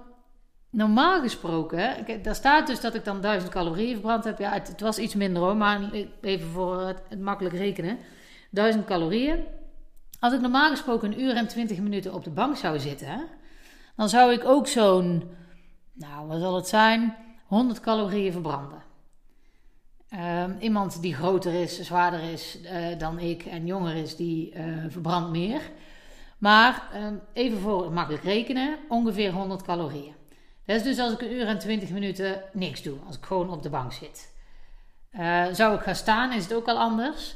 normaal 0.70 1.22
gesproken, 1.22 2.06
daar 2.22 2.36
staat 2.36 2.68
dus 2.68 2.82
dat 2.82 2.96
ik 2.96 3.06
dan 3.06 3.22
1000 3.22 3.52
calorieën 3.52 3.94
verbrand 3.94 4.24
heb. 4.24 4.40
Ja, 4.40 4.52
het, 4.52 4.82
was 4.82 4.98
iets 4.98 5.16
minder 5.16 5.44
hoor, 5.44 5.58
maar 5.58 5.92
even 6.22 6.48
voor 6.48 6.82
het, 6.82 7.02
het 7.10 7.20
makkelijk 7.20 7.56
rekenen. 7.56 7.98
1000 8.52 8.86
calorieën. 8.86 9.44
Als 10.20 10.34
ik 10.34 10.42
normaal 10.42 10.70
gesproken 10.70 11.12
een 11.12 11.22
uur 11.22 11.36
en 11.36 11.48
20 11.48 11.80
minuten 11.80 12.14
op 12.14 12.24
de 12.24 12.30
bank 12.30 12.58
zou 12.58 12.80
zitten, 12.80 13.28
dan 13.96 14.10
zou 14.10 14.32
ik 14.32 14.46
ook 14.46 14.68
zo'n, 14.68 15.24
nou 15.94 16.28
wat 16.28 16.40
zal 16.40 16.56
het 16.56 16.68
zijn, 16.68 17.16
100 17.48 17.80
calorieën 17.80 18.32
verbranden. 18.32 18.84
Um, 20.13 20.58
iemand 20.60 21.02
die 21.02 21.16
groter 21.16 21.54
is, 21.54 21.81
zwaarder 21.81 22.22
is 22.24 22.58
uh, 22.63 22.98
dan 22.98 23.19
ik 23.19 23.46
en 23.46 23.66
jonger 23.66 23.96
is, 23.96 24.16
die 24.16 24.54
uh, 24.56 24.63
verbrandt 24.88 25.30
meer. 25.30 25.62
Maar 26.38 26.84
um, 26.96 27.22
even 27.34 27.60
voor 27.60 27.92
makkelijk 27.92 28.24
rekenen, 28.24 28.78
ongeveer 28.90 29.31
100 29.31 29.62
calorieën. 29.62 30.13
Dat 30.66 30.75
is 30.75 30.84
dus 30.84 31.00
als 31.00 31.13
ik 31.13 31.22
een 31.22 31.34
uur 31.34 31.48
en 31.48 31.60
20 31.60 31.90
minuten 31.90 32.42
niks 32.54 32.81
doe, 32.81 32.98
als 33.08 33.18
ik 33.18 33.25
gewoon 33.25 33.50
op 33.50 33.63
de 33.63 33.69
bank 33.69 33.92
zit. 33.92 34.34
Uh, 35.19 35.46
zou 35.52 35.75
ik 35.75 35.81
gaan 35.81 35.96
staan, 35.96 36.34
is 36.34 36.44
het 36.44 36.54
ook 36.54 36.68
al 36.68 36.78
anders. 36.80 37.36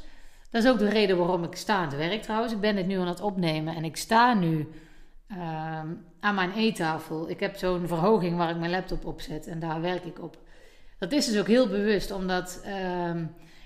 Dat 0.50 0.64
is 0.64 0.70
ook 0.70 0.78
de 0.78 0.88
reden 0.88 1.16
waarom 1.16 1.44
ik 1.44 1.56
staand 1.56 1.94
werk 1.94 2.22
trouwens. 2.22 2.52
Ik 2.52 2.60
ben 2.60 2.76
dit 2.76 2.86
nu 2.86 2.98
aan 2.98 3.06
het 3.08 3.20
opnemen 3.20 3.74
en 3.74 3.84
ik 3.84 3.96
sta 3.96 4.34
nu 4.34 4.68
uh, 5.28 5.38
aan 6.20 6.34
mijn 6.34 6.52
eettafel. 6.52 7.30
Ik 7.30 7.40
heb 7.40 7.56
zo'n 7.56 7.86
verhoging 7.86 8.36
waar 8.36 8.50
ik 8.50 8.56
mijn 8.56 8.70
laptop 8.70 9.04
op 9.04 9.20
zet 9.20 9.46
en 9.46 9.58
daar 9.58 9.80
werk 9.80 10.04
ik 10.04 10.22
op. 10.22 10.44
Dat 10.98 11.12
is 11.12 11.26
dus 11.26 11.38
ook 11.38 11.46
heel 11.46 11.68
bewust, 11.68 12.10
omdat 12.10 12.60
uh, 12.66 13.10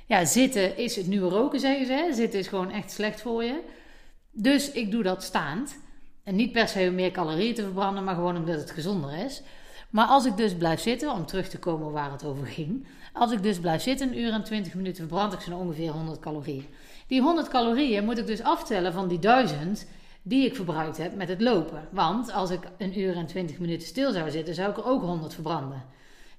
ja, 0.06 0.25
zitten 0.25 0.77
is 0.77 0.97
het 0.97 1.06
nieuwe 1.06 1.29
roken, 1.29 1.61
zeggen 1.61 1.87
ze. 1.87 2.11
Zitten 2.12 2.38
is 2.38 2.49
gewoon 2.49 2.71
echt 2.71 2.91
slecht 2.91 3.21
voor 3.21 3.44
je. 3.44 3.61
Dus 4.31 4.71
ik 4.71 4.91
doe 4.91 5.03
dat 5.03 5.23
staand. 5.23 5.79
En 6.25 6.37
niet 6.37 6.53
per 6.53 6.69
se 6.69 6.87
om 6.88 6.94
meer 6.94 7.11
calorieën 7.11 7.55
te 7.55 7.62
verbranden, 7.62 8.05
maar 8.05 8.15
gewoon 8.15 8.37
omdat 8.37 8.61
het 8.61 8.71
gezonder 8.71 9.25
is. 9.25 9.43
Maar 9.91 10.06
als 10.06 10.25
ik 10.25 10.37
dus 10.37 10.55
blijf 10.55 10.81
zitten, 10.81 11.12
om 11.12 11.27
terug 11.27 11.49
te 11.49 11.59
komen 11.59 11.93
waar 11.93 12.11
het 12.11 12.25
over 12.25 12.47
ging. 12.47 12.87
Als 13.12 13.32
ik 13.32 13.43
dus 13.43 13.59
blijf 13.59 13.82
zitten, 13.82 14.09
een 14.09 14.19
uur 14.19 14.32
en 14.32 14.44
20 14.44 14.75
minuten, 14.75 15.09
verbrand 15.09 15.32
ik 15.32 15.41
zo'n 15.41 15.55
ongeveer 15.55 15.91
100 15.91 16.21
calorieën. 16.21 16.67
Die 17.06 17.23
100 17.23 17.49
calorieën 17.49 18.05
moet 18.05 18.19
ik 18.19 18.27
dus 18.27 18.43
aftellen 18.43 18.93
van 18.93 19.09
die 19.09 19.19
1000 19.19 19.87
die 20.23 20.47
ik 20.47 20.55
verbruikt 20.55 20.97
heb 20.97 21.15
met 21.15 21.29
het 21.29 21.41
lopen. 21.41 21.88
Want 21.91 22.32
als 22.32 22.50
ik 22.50 22.61
een 22.79 23.00
uur 23.00 23.17
en 23.17 23.27
20 23.27 23.59
minuten 23.59 23.87
stil 23.87 24.12
zou 24.12 24.31
zitten, 24.31 24.55
zou 24.55 24.71
ik 24.71 24.77
er 24.77 24.87
ook 24.87 25.03
100 25.03 25.35
verbranden. 25.35 25.85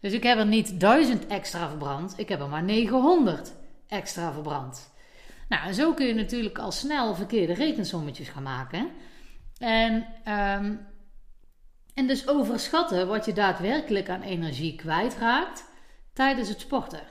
Dus 0.02 0.14
ik 0.14 0.24
heb 0.24 0.38
er 0.38 0.46
niet 0.46 0.80
1000 0.80 1.28
extra 1.28 1.68
verbrand, 1.70 2.14
ik 2.18 2.30
heb 2.30 2.40
er 2.40 2.50
maar 2.50 2.64
900 2.64 3.54
extra 3.88 4.32
verbrand. 4.32 4.92
Nou, 5.50 5.68
en 5.68 5.74
zo 5.74 5.94
kun 5.94 6.06
je 6.06 6.14
natuurlijk 6.14 6.58
al 6.58 6.72
snel 6.72 7.16
verkeerde 7.16 7.54
rekensommetjes 7.54 8.30
gaan 8.30 8.44
maken. 8.44 8.90
En, 9.58 9.94
um, 10.28 10.88
en 11.94 12.08
dus 12.08 12.28
overschatten 12.28 13.08
wat 13.08 13.26
je 13.26 13.34
daadwerkelijk 13.34 14.10
aan 14.10 14.22
energie 14.22 14.76
kwijtraakt 14.76 15.66
tijdens 16.14 16.50
het 16.50 16.60
sporten. 16.60 17.04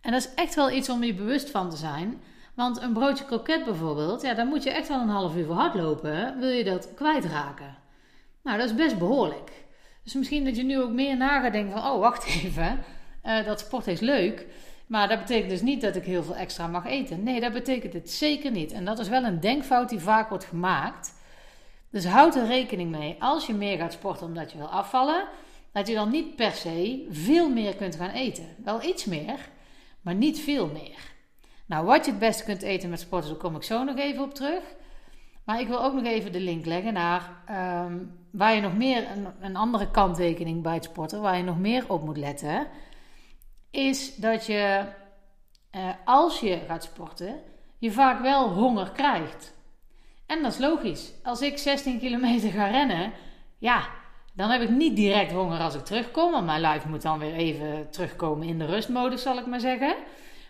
En 0.00 0.12
dat 0.12 0.20
is 0.20 0.34
echt 0.34 0.54
wel 0.54 0.70
iets 0.70 0.88
om 0.88 1.04
je 1.04 1.14
bewust 1.14 1.50
van 1.50 1.70
te 1.70 1.76
zijn. 1.76 2.22
Want 2.54 2.80
een 2.80 2.92
broodje 2.92 3.24
kroket 3.24 3.64
bijvoorbeeld, 3.64 4.22
ja, 4.22 4.34
daar 4.34 4.46
moet 4.46 4.62
je 4.62 4.70
echt 4.70 4.88
wel 4.88 5.00
een 5.00 5.08
half 5.08 5.36
uur 5.36 5.44
voor 5.44 5.54
hardlopen. 5.54 6.38
Wil 6.38 6.48
je 6.48 6.64
dat 6.64 6.94
kwijtraken? 6.94 7.76
Nou, 8.42 8.58
dat 8.58 8.68
is 8.68 8.74
best 8.74 8.98
behoorlijk. 8.98 9.66
Dus 10.08 10.16
misschien 10.16 10.44
dat 10.44 10.56
je 10.56 10.62
nu 10.62 10.80
ook 10.80 10.92
meer 10.92 11.16
na 11.16 11.40
gaat 11.40 11.52
denken 11.52 11.80
van, 11.80 11.90
oh, 11.90 11.98
wacht 12.00 12.26
even. 12.26 12.78
Uh, 13.24 13.44
dat 13.44 13.60
sport 13.60 13.86
is 13.86 14.00
leuk. 14.00 14.46
Maar 14.86 15.08
dat 15.08 15.18
betekent 15.18 15.50
dus 15.50 15.62
niet 15.62 15.80
dat 15.80 15.96
ik 15.96 16.04
heel 16.04 16.22
veel 16.22 16.36
extra 16.36 16.66
mag 16.66 16.86
eten. 16.86 17.22
Nee, 17.22 17.40
dat 17.40 17.52
betekent 17.52 17.92
het 17.92 18.10
zeker 18.10 18.50
niet. 18.50 18.72
En 18.72 18.84
dat 18.84 18.98
is 18.98 19.08
wel 19.08 19.24
een 19.24 19.40
denkfout 19.40 19.88
die 19.88 19.98
vaak 19.98 20.28
wordt 20.28 20.44
gemaakt. 20.44 21.14
Dus 21.90 22.06
houd 22.06 22.36
er 22.36 22.46
rekening 22.46 22.90
mee. 22.90 23.16
Als 23.18 23.46
je 23.46 23.54
meer 23.54 23.78
gaat 23.78 23.92
sporten 23.92 24.26
omdat 24.26 24.52
je 24.52 24.58
wil 24.58 24.66
afvallen, 24.66 25.28
dat 25.72 25.88
je 25.88 25.94
dan 25.94 26.10
niet 26.10 26.36
per 26.36 26.52
se 26.52 27.06
veel 27.10 27.48
meer 27.48 27.76
kunt 27.76 27.96
gaan 27.96 28.10
eten. 28.10 28.46
Wel 28.64 28.82
iets 28.82 29.04
meer, 29.04 29.48
maar 30.00 30.14
niet 30.14 30.40
veel 30.40 30.66
meer. 30.66 31.12
Nou, 31.66 31.86
wat 31.86 32.04
je 32.04 32.10
het 32.10 32.20
beste 32.20 32.44
kunt 32.44 32.62
eten 32.62 32.90
met 32.90 33.00
sporten, 33.00 33.30
daar 33.30 33.38
kom 33.38 33.56
ik 33.56 33.62
zo 33.62 33.84
nog 33.84 33.96
even 33.96 34.22
op 34.22 34.34
terug. 34.34 34.62
Maar 35.44 35.60
ik 35.60 35.68
wil 35.68 35.84
ook 35.84 35.94
nog 35.94 36.04
even 36.04 36.32
de 36.32 36.40
link 36.40 36.66
leggen 36.66 36.92
naar 36.92 37.30
um, 37.86 38.17
waar 38.32 38.54
je 38.54 38.60
nog 38.60 38.76
meer, 38.76 39.06
een, 39.40 39.56
andere 39.56 39.90
kanttekening 39.90 40.62
bij 40.62 40.74
het 40.74 40.84
sporten, 40.84 41.20
waar 41.20 41.36
je 41.36 41.42
nog 41.42 41.58
meer 41.58 41.84
op 41.88 42.04
moet 42.04 42.16
letten, 42.16 42.66
is 43.70 44.16
dat 44.16 44.46
je 44.46 44.84
uh, 45.76 45.88
als 46.04 46.40
je 46.40 46.60
gaat 46.66 46.84
sporten, 46.84 47.40
je 47.78 47.92
vaak 47.92 48.20
wel 48.20 48.48
honger 48.48 48.90
krijgt. 48.92 49.56
En 50.26 50.42
dat 50.42 50.52
is 50.52 50.58
logisch. 50.58 51.12
Als 51.22 51.40
ik 51.40 51.58
16 51.58 51.98
kilometer 51.98 52.50
ga 52.50 52.66
rennen, 52.66 53.12
ja, 53.58 53.88
dan 54.34 54.50
heb 54.50 54.60
ik 54.60 54.70
niet 54.70 54.96
direct 54.96 55.32
honger 55.32 55.60
als 55.60 55.74
ik 55.74 55.84
terugkom. 55.84 56.32
Want 56.32 56.46
mijn 56.46 56.60
lijf 56.60 56.84
moet 56.84 57.02
dan 57.02 57.18
weer 57.18 57.34
even 57.34 57.90
terugkomen 57.90 58.46
in 58.46 58.58
de 58.58 58.66
rustmodus, 58.66 59.22
zal 59.22 59.38
ik 59.38 59.46
maar 59.46 59.60
zeggen. 59.60 59.96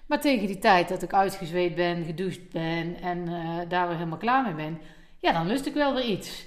Maar 0.06 0.20
tegen 0.20 0.46
die 0.46 0.58
tijd 0.58 0.88
dat 0.88 1.02
ik 1.02 1.12
uitgezweet 1.12 1.74
ben, 1.74 2.04
gedoucht 2.04 2.50
ben 2.50 3.00
en 3.00 3.18
uh, 3.28 3.58
daar 3.68 3.86
weer 3.86 3.96
helemaal 3.96 4.18
klaar 4.18 4.42
mee 4.42 4.54
ben, 4.54 4.80
ja, 5.18 5.32
dan 5.32 5.46
lust 5.46 5.66
ik 5.66 5.74
wel 5.74 5.94
weer 5.94 6.04
iets. 6.04 6.46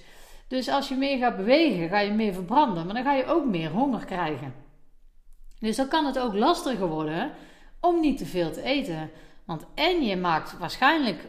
Dus 0.52 0.70
als 0.70 0.88
je 0.88 0.96
meer 0.96 1.18
gaat 1.18 1.38
bewegen, 1.38 1.90
ga 1.90 2.00
je 2.00 2.12
meer 2.12 2.34
verbranden, 2.34 2.86
maar 2.86 2.94
dan 2.94 3.04
ga 3.04 3.14
je 3.14 3.26
ook 3.26 3.46
meer 3.46 3.70
honger 3.70 4.06
krijgen. 4.06 4.54
Dus 5.60 5.76
dan 5.76 5.88
kan 5.88 6.06
het 6.06 6.20
ook 6.20 6.34
lastiger 6.34 6.88
worden 6.88 7.32
om 7.80 8.00
niet 8.00 8.18
te 8.18 8.26
veel 8.26 8.52
te 8.52 8.62
eten. 8.62 9.10
Want 9.46 9.66
en 9.74 10.04
je 10.04 10.16
maakt 10.16 10.58
waarschijnlijk 10.58 11.28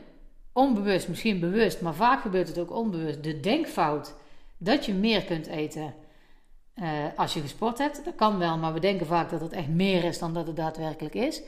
onbewust, 0.53 1.09
misschien 1.09 1.41
bewust, 1.41 1.81
maar 1.81 1.95
vaak 1.95 2.21
gebeurt 2.21 2.49
het 2.49 2.59
ook 2.59 2.71
onbewust, 2.71 3.23
de 3.23 3.41
denkfout 3.41 4.15
dat 4.57 4.87
je 4.87 4.95
meer 4.95 5.25
kunt 5.25 5.47
eten 5.47 5.95
uh, 6.77 6.89
als 7.17 7.35
je 7.35 7.41
gesport 7.41 7.79
hebt. 7.79 8.05
Dat 8.05 8.15
kan 8.15 8.39
wel, 8.39 8.59
maar 8.59 8.73
we 8.73 8.81
denken 8.81 9.07
vaak 9.07 9.31
dat 9.31 9.41
het 9.41 9.53
echt 9.53 9.69
meer 9.69 10.05
is 10.05 10.19
dan 10.19 10.35
dat 10.35 10.47
het 10.47 10.57
daadwerkelijk 10.57 11.15
is. 11.15 11.43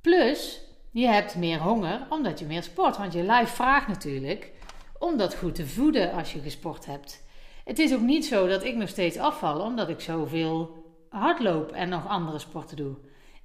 Plus 0.00 0.60
Je 0.90 1.06
hebt 1.06 1.36
meer 1.36 1.58
honger 1.58 2.06
omdat 2.10 2.38
je 2.38 2.46
meer 2.46 2.62
sport. 2.62 2.96
Want 2.96 3.12
je 3.12 3.22
lijf 3.22 3.50
vraagt 3.50 3.88
natuurlijk 3.88 4.52
om 4.98 5.16
dat 5.16 5.34
goed 5.34 5.54
te 5.54 5.66
voeden 5.66 6.12
als 6.12 6.32
je 6.32 6.40
gesport 6.40 6.86
hebt. 6.86 7.24
Het 7.64 7.78
is 7.78 7.94
ook 7.94 8.00
niet 8.00 8.26
zo 8.26 8.46
dat 8.46 8.64
ik 8.64 8.76
nog 8.76 8.88
steeds 8.88 9.16
afval 9.16 9.60
omdat 9.60 9.88
ik 9.88 10.00
zoveel 10.00 10.84
hardloop 11.08 11.72
en 11.72 11.88
nog 11.88 12.08
andere 12.08 12.38
sporten 12.38 12.76
doe. 12.76 12.94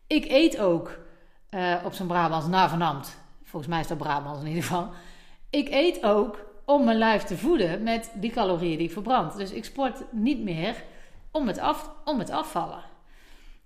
Ik 0.07 0.25
eet 0.25 0.59
ook 0.59 0.99
uh, 1.49 1.75
op 1.85 1.93
zijn 1.93 2.07
Brabants 2.07 2.47
na 2.47 2.69
vanambt. 2.69 3.17
Volgens 3.43 3.71
mij 3.71 3.81
is 3.81 3.87
dat 3.87 3.97
Brabants 3.97 4.41
in 4.41 4.47
ieder 4.47 4.63
geval. 4.63 4.89
Ik 5.49 5.69
eet 5.69 6.03
ook 6.03 6.45
om 6.65 6.83
mijn 6.83 6.97
lijf 6.97 7.23
te 7.23 7.37
voeden 7.37 7.83
met 7.83 8.11
die 8.15 8.31
calorieën 8.31 8.77
die 8.77 8.87
ik 8.87 8.93
verbrand. 8.93 9.37
Dus 9.37 9.51
ik 9.51 9.65
sport 9.65 10.03
niet 10.11 10.43
meer 10.43 10.83
om 11.31 11.47
het, 11.47 11.59
af, 11.59 11.91
om 12.05 12.19
het 12.19 12.29
afvallen. 12.29 12.83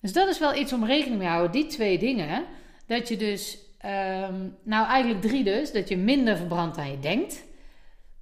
Dus 0.02 0.14
dat 0.14 0.28
is 0.28 0.40
wel 0.40 0.56
iets 0.56 0.74
om 0.74 0.86
rekening 0.86 1.18
mee 1.18 1.28
te 1.28 1.34
houden. 1.34 1.52
Die 1.52 1.66
twee 1.66 1.98
dingen. 1.98 2.46
Dat 2.88 3.08
je 3.08 3.18
dus, 3.18 3.58
ehm, 3.78 4.48
nou 4.64 4.88
eigenlijk 4.88 5.22
drie 5.22 5.44
dus. 5.44 5.72
Dat 5.72 5.90
je 5.90 5.98
minder 5.98 6.38
verbrandt 6.38 6.76
dan 6.76 6.92
je 6.92 7.00
denkt. 7.00 7.44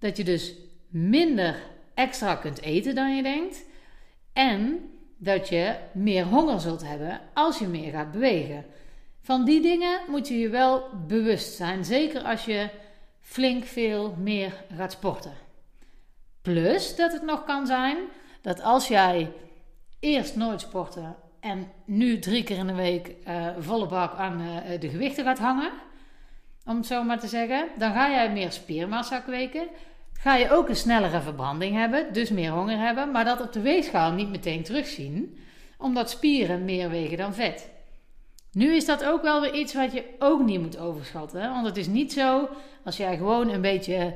Dat 0.04 0.18
je 0.18 0.24
dus 0.24 0.54
minder 0.88 1.56
extra 1.94 2.36
kunt 2.36 2.62
eten 2.62 2.96
dan 2.96 3.16
je 3.16 3.24
denkt. 3.24 3.66
En 4.34 4.90
dat 5.18 5.50
je 5.50 5.76
meer 5.94 6.26
honger 6.26 6.60
zult 6.60 6.88
hebben 6.88 7.20
als 7.34 7.60
je 7.60 7.68
meer 7.68 7.92
gaat 7.92 8.12
bewegen. 8.12 8.66
Van 9.22 9.46
die 9.46 9.62
dingen 9.62 10.00
moet 10.08 10.28
je 10.28 10.40
je 10.40 10.50
wel 10.50 10.90
bewust 11.08 11.56
zijn. 11.56 11.86
Zeker 11.86 12.22
als 12.22 12.46
je 12.46 12.70
flink 13.20 13.66
veel 13.66 14.16
meer 14.20 14.64
gaat 14.76 14.92
sporten. 14.92 15.34
Plus 16.42 16.96
dat 16.96 17.12
het 17.12 17.24
nog 17.24 17.44
kan 17.44 17.68
zijn 17.68 17.98
dat 18.42 18.62
als 18.62 18.88
jij 18.88 19.32
eerst 20.00 20.36
nooit 20.36 20.62
sporten 20.62 21.16
en 21.40 21.72
nu 21.86 22.20
drie 22.20 22.44
keer 22.44 22.58
in 22.58 22.68
de 22.68 22.76
week 22.76 23.16
uh, 23.28 23.48
volle 23.60 23.88
bak 23.88 24.14
aan 24.14 24.42
uh, 24.42 24.80
de 24.80 24.90
gewichten 24.90 25.24
gaat 25.24 25.40
hangen, 25.40 25.72
om 26.66 26.78
het 26.78 26.86
zo 26.86 27.04
maar 27.04 27.20
te 27.20 27.28
zeggen, 27.28 27.68
dan 27.78 27.94
ga 27.94 28.10
jij 28.10 28.32
meer 28.32 28.52
spiermassa 28.52 29.20
kweken. 29.20 29.68
Ga 30.24 30.36
je 30.36 30.52
ook 30.52 30.70
een 30.70 30.76
snellere 30.76 31.22
verbranding 31.22 31.76
hebben, 31.76 32.14
dus 32.14 32.30
meer 32.30 32.52
honger 32.52 32.78
hebben, 32.78 33.12
maar 33.12 33.26
dat 33.26 33.42
op 33.42 33.54
de 33.54 33.62
weegschaal 33.62 34.12
niet 34.12 34.30
meteen 34.30 34.64
terugzien, 34.64 35.38
omdat 35.78 36.10
spieren 36.10 36.66
meer 36.66 36.90
wegen 36.90 37.18
dan 37.18 37.34
vet. 37.34 37.70
Nu 38.52 38.76
is 38.76 38.86
dat 38.86 39.06
ook 39.06 39.22
wel 39.22 39.42
weer 39.42 39.54
iets 39.54 39.74
wat 39.74 39.94
je 39.94 40.16
ook 40.20 40.44
niet 40.44 40.62
moet 40.62 40.78
overschatten. 40.78 41.50
Want 41.50 41.66
het 41.66 41.78
is 41.78 41.88
niet 41.88 42.14
zo 42.14 42.50
als 42.84 42.98
jij 42.98 43.18
gewoon 43.18 43.50
een 43.50 43.62
beetje 43.62 44.16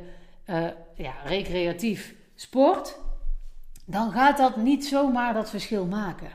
uh, 0.50 0.68
ja, 0.96 1.14
recreatief 1.26 2.16
sport, 2.36 2.98
dan 3.86 4.12
gaat 4.12 4.38
dat 4.38 4.56
niet 4.56 4.86
zomaar 4.86 5.34
dat 5.34 5.50
verschil 5.50 5.86
maken. 5.86 6.32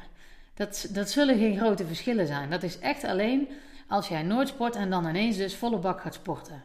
Dat, 0.55 0.89
dat 0.91 1.11
zullen 1.11 1.39
geen 1.39 1.59
grote 1.59 1.87
verschillen 1.87 2.27
zijn. 2.27 2.51
Dat 2.51 2.63
is 2.63 2.79
echt 2.79 3.05
alleen 3.05 3.49
als 3.89 4.09
jij 4.09 4.23
nooit 4.23 4.49
sport 4.49 4.77
en 4.77 4.91
dan 4.91 5.09
ineens 5.09 5.37
dus 5.37 5.57
volle 5.57 5.79
bak 5.79 6.01
gaat 6.01 6.15
sporten. 6.15 6.63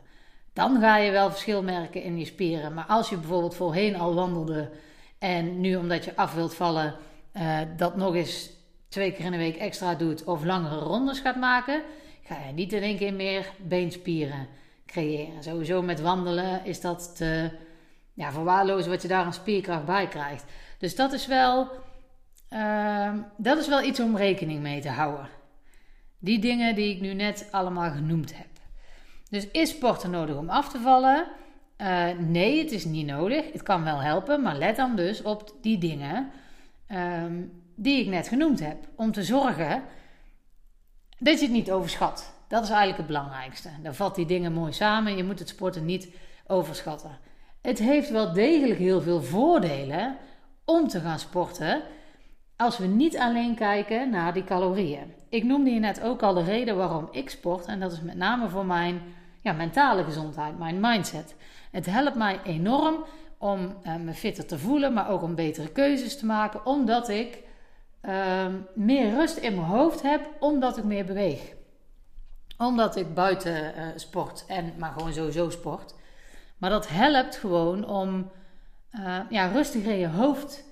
Dan 0.57 0.79
ga 0.79 0.97
je 0.97 1.11
wel 1.11 1.29
verschil 1.29 1.63
merken 1.63 2.03
in 2.03 2.17
je 2.19 2.25
spieren. 2.25 2.73
Maar 2.73 2.85
als 2.85 3.09
je 3.09 3.17
bijvoorbeeld 3.17 3.55
voorheen 3.55 3.95
al 3.95 4.13
wandelde 4.13 4.69
en 5.19 5.59
nu 5.59 5.75
omdat 5.75 6.05
je 6.05 6.15
af 6.15 6.33
wilt 6.33 6.53
vallen, 6.53 6.95
uh, 7.33 7.59
dat 7.75 7.95
nog 7.95 8.15
eens 8.15 8.49
twee 8.89 9.11
keer 9.11 9.25
in 9.25 9.31
de 9.31 9.37
week 9.37 9.55
extra 9.55 9.95
doet 9.95 10.23
of 10.23 10.43
langere 10.43 10.79
rondes 10.79 11.19
gaat 11.19 11.35
maken, 11.35 11.81
ga 12.23 12.37
je 12.47 12.53
niet 12.53 12.73
in 12.73 12.81
één 12.81 12.97
keer 12.97 13.13
meer 13.13 13.51
beenspieren 13.57 14.47
creëren. 14.85 15.43
Sowieso 15.43 15.81
met 15.81 16.01
wandelen 16.01 16.65
is 16.65 16.81
dat 16.81 17.15
te 17.15 17.51
ja, 18.13 18.31
verwaarlozen 18.31 18.91
wat 18.91 19.01
je 19.01 19.07
daar 19.07 19.25
aan 19.25 19.33
spierkracht 19.33 19.85
bij 19.85 20.07
krijgt. 20.07 20.45
Dus 20.77 20.95
dat 20.95 21.13
is 21.13 21.27
wel, 21.27 21.67
uh, 22.53 23.13
dat 23.37 23.57
is 23.57 23.67
wel 23.67 23.83
iets 23.83 23.99
om 23.99 24.17
rekening 24.17 24.61
mee 24.61 24.81
te 24.81 24.89
houden. 24.89 25.29
Die 26.19 26.39
dingen 26.39 26.75
die 26.75 26.95
ik 26.95 27.01
nu 27.01 27.13
net 27.13 27.47
allemaal 27.51 27.91
genoemd 27.91 28.37
heb. 28.37 28.46
Dus 29.29 29.47
is 29.51 29.69
sporten 29.69 30.09
nodig 30.09 30.35
om 30.35 30.49
af 30.49 30.69
te 30.69 30.79
vallen? 30.79 31.27
Uh, 31.81 32.07
nee, 32.17 32.59
het 32.59 32.71
is 32.71 32.85
niet 32.85 33.05
nodig. 33.05 33.51
Het 33.51 33.63
kan 33.63 33.83
wel 33.83 33.99
helpen, 33.99 34.41
maar 34.41 34.57
let 34.57 34.75
dan 34.75 34.95
dus 34.95 35.21
op 35.21 35.53
die 35.61 35.77
dingen. 35.77 36.31
Um, 36.91 37.65
die 37.79 38.01
ik 38.01 38.07
net 38.07 38.27
genoemd 38.27 38.59
heb. 38.59 38.77
Om 38.95 39.11
te 39.11 39.23
zorgen 39.23 39.83
dat 41.19 41.39
je 41.39 41.45
het 41.45 41.53
niet 41.53 41.71
overschat. 41.71 42.33
Dat 42.47 42.63
is 42.63 42.69
eigenlijk 42.69 42.97
het 42.97 43.07
belangrijkste. 43.07 43.69
Dan 43.83 43.95
valt 43.95 44.15
die 44.15 44.25
dingen 44.25 44.53
mooi 44.53 44.73
samen. 44.73 45.17
Je 45.17 45.23
moet 45.23 45.39
het 45.39 45.49
sporten 45.49 45.85
niet 45.85 46.09
overschatten. 46.47 47.17
Het 47.61 47.79
heeft 47.79 48.09
wel 48.09 48.33
degelijk 48.33 48.79
heel 48.79 49.01
veel 49.01 49.21
voordelen 49.21 50.17
om 50.65 50.87
te 50.87 50.99
gaan 50.99 51.19
sporten. 51.19 51.81
Als 52.55 52.77
we 52.77 52.85
niet 52.85 53.17
alleen 53.17 53.55
kijken 53.55 54.09
naar 54.09 54.33
die 54.33 54.43
calorieën. 54.43 55.13
Ik 55.29 55.43
noemde 55.43 55.69
je 55.69 55.79
net 55.79 56.01
ook 56.01 56.21
al 56.21 56.33
de 56.33 56.43
reden 56.43 56.77
waarom 56.77 57.07
ik 57.11 57.29
sport. 57.29 57.65
En 57.65 57.79
dat 57.79 57.91
is 57.91 58.01
met 58.01 58.15
name 58.15 58.49
voor 58.49 58.65
mijn 58.65 59.01
ja, 59.41 59.51
mentale 59.53 60.03
gezondheid, 60.03 60.57
mijn 60.57 60.79
mindset. 60.79 61.35
Het 61.71 61.85
helpt 61.85 62.15
mij 62.15 62.39
enorm 62.43 63.05
om 63.37 63.75
uh, 63.85 63.95
me 63.95 64.13
fitter 64.13 64.45
te 64.45 64.59
voelen, 64.59 64.93
maar 64.93 65.09
ook 65.09 65.21
om 65.21 65.35
betere 65.35 65.71
keuzes 65.71 66.17
te 66.17 66.25
maken. 66.25 66.65
Omdat 66.65 67.09
ik 67.09 67.45
Ehm, 68.07 68.55
meer 68.73 69.09
rust 69.09 69.37
in 69.37 69.55
mijn 69.55 69.67
hoofd 69.67 70.01
heb, 70.01 70.29
omdat 70.39 70.77
ik 70.77 70.83
meer 70.83 71.05
beweeg. 71.05 71.53
Omdat 72.57 72.95
ik 72.95 73.13
buiten 73.13 73.73
uh, 73.77 73.85
sport 73.95 74.45
en 74.47 74.73
maar 74.77 74.91
gewoon 74.91 75.13
sowieso 75.13 75.49
sport. 75.49 75.95
Maar 76.57 76.69
dat 76.69 76.87
helpt 76.87 77.35
gewoon 77.35 77.87
om 77.87 78.31
uh, 78.95 79.19
ja, 79.29 79.47
rustiger 79.47 79.91
in 79.91 79.97
je 79.97 80.07
hoofd 80.07 80.63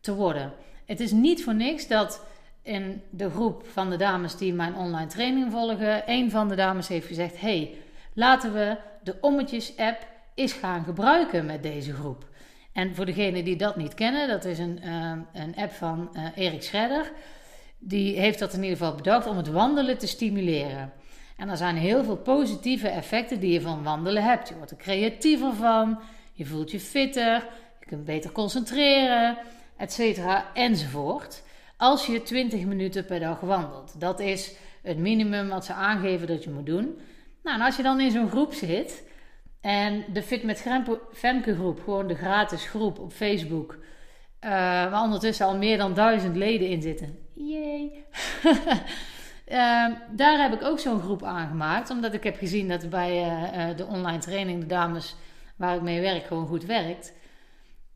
te 0.00 0.14
worden. 0.14 0.52
Het 0.86 1.00
is 1.00 1.12
niet 1.12 1.44
voor 1.44 1.54
niks 1.54 1.86
dat 1.88 2.24
in 2.62 3.02
de 3.10 3.30
groep 3.30 3.66
van 3.66 3.90
de 3.90 3.96
dames 3.96 4.36
die 4.36 4.52
mijn 4.52 4.76
online 4.76 5.06
training 5.06 5.52
volgen, 5.52 6.02
een 6.06 6.30
van 6.30 6.48
de 6.48 6.54
dames 6.54 6.88
heeft 6.88 7.06
gezegd: 7.06 7.40
hey, 7.40 7.74
laten 8.12 8.52
we 8.52 8.76
de 9.02 9.16
Ommetjes-app 9.20 10.06
eens 10.34 10.52
gaan 10.52 10.84
gebruiken 10.84 11.46
met 11.46 11.62
deze 11.62 11.92
groep. 11.92 12.30
En 12.72 12.94
voor 12.94 13.06
degenen 13.06 13.44
die 13.44 13.56
dat 13.56 13.76
niet 13.76 13.94
kennen, 13.94 14.28
dat 14.28 14.44
is 14.44 14.58
een, 14.58 14.80
uh, 14.84 15.12
een 15.32 15.56
app 15.56 15.72
van 15.72 16.10
uh, 16.12 16.26
Erik 16.34 16.62
Schredder. 16.62 17.12
Die 17.78 18.18
heeft 18.18 18.38
dat 18.38 18.52
in 18.52 18.62
ieder 18.62 18.76
geval 18.76 18.94
bedacht 18.94 19.26
om 19.26 19.36
het 19.36 19.48
wandelen 19.48 19.98
te 19.98 20.06
stimuleren. 20.06 20.92
En 21.36 21.48
er 21.48 21.56
zijn 21.56 21.76
heel 21.76 22.04
veel 22.04 22.16
positieve 22.16 22.88
effecten 22.88 23.40
die 23.40 23.52
je 23.52 23.60
van 23.60 23.82
wandelen 23.82 24.22
hebt. 24.22 24.48
Je 24.48 24.56
wordt 24.56 24.70
er 24.70 24.76
creatiever 24.76 25.54
van, 25.54 26.00
je 26.32 26.46
voelt 26.46 26.70
je 26.70 26.80
fitter, 26.80 27.46
je 27.80 27.86
kunt 27.86 28.04
beter 28.04 28.32
concentreren, 28.32 29.38
etcetera 29.76 30.46
enzovoort. 30.54 31.42
Als 31.82 32.06
je 32.06 32.22
20 32.22 32.64
minuten 32.64 33.04
per 33.04 33.20
dag 33.20 33.40
wandelt. 33.40 34.00
Dat 34.00 34.20
is 34.20 34.54
het 34.82 34.98
minimum 34.98 35.48
wat 35.48 35.64
ze 35.64 35.72
aangeven 35.72 36.26
dat 36.26 36.44
je 36.44 36.50
moet 36.50 36.66
doen. 36.66 36.98
Nou, 37.42 37.58
en 37.58 37.64
als 37.64 37.76
je 37.76 37.82
dan 37.82 38.00
in 38.00 38.10
zo'n 38.10 38.28
groep 38.28 38.52
zit, 38.52 39.04
en 39.60 40.04
de 40.12 40.22
Fit 40.22 40.42
met 40.42 40.66
Femke 41.12 41.54
groep, 41.54 41.80
gewoon 41.84 42.06
de 42.06 42.14
gratis 42.14 42.66
groep 42.68 42.98
op 42.98 43.12
Facebook. 43.12 43.72
Uh, 43.72 44.50
waar 44.90 45.02
ondertussen 45.02 45.46
al 45.46 45.56
meer 45.56 45.78
dan 45.78 45.94
duizend 45.94 46.36
leden 46.36 46.68
in 46.68 46.82
zitten. 46.82 47.18
Yay! 47.34 48.04
uh, 48.44 49.96
daar 50.20 50.42
heb 50.42 50.52
ik 50.52 50.64
ook 50.64 50.78
zo'n 50.78 51.00
groep 51.00 51.22
aangemaakt. 51.22 51.90
Omdat 51.90 52.14
ik 52.14 52.24
heb 52.24 52.36
gezien 52.36 52.68
dat 52.68 52.90
bij 52.90 53.24
uh, 53.24 53.76
de 53.76 53.86
online 53.86 54.18
training 54.18 54.60
de 54.60 54.66
dames 54.66 55.16
waar 55.56 55.76
ik 55.76 55.82
mee 55.82 56.00
werk 56.00 56.24
gewoon 56.24 56.46
goed 56.46 56.64
werkt. 56.64 57.12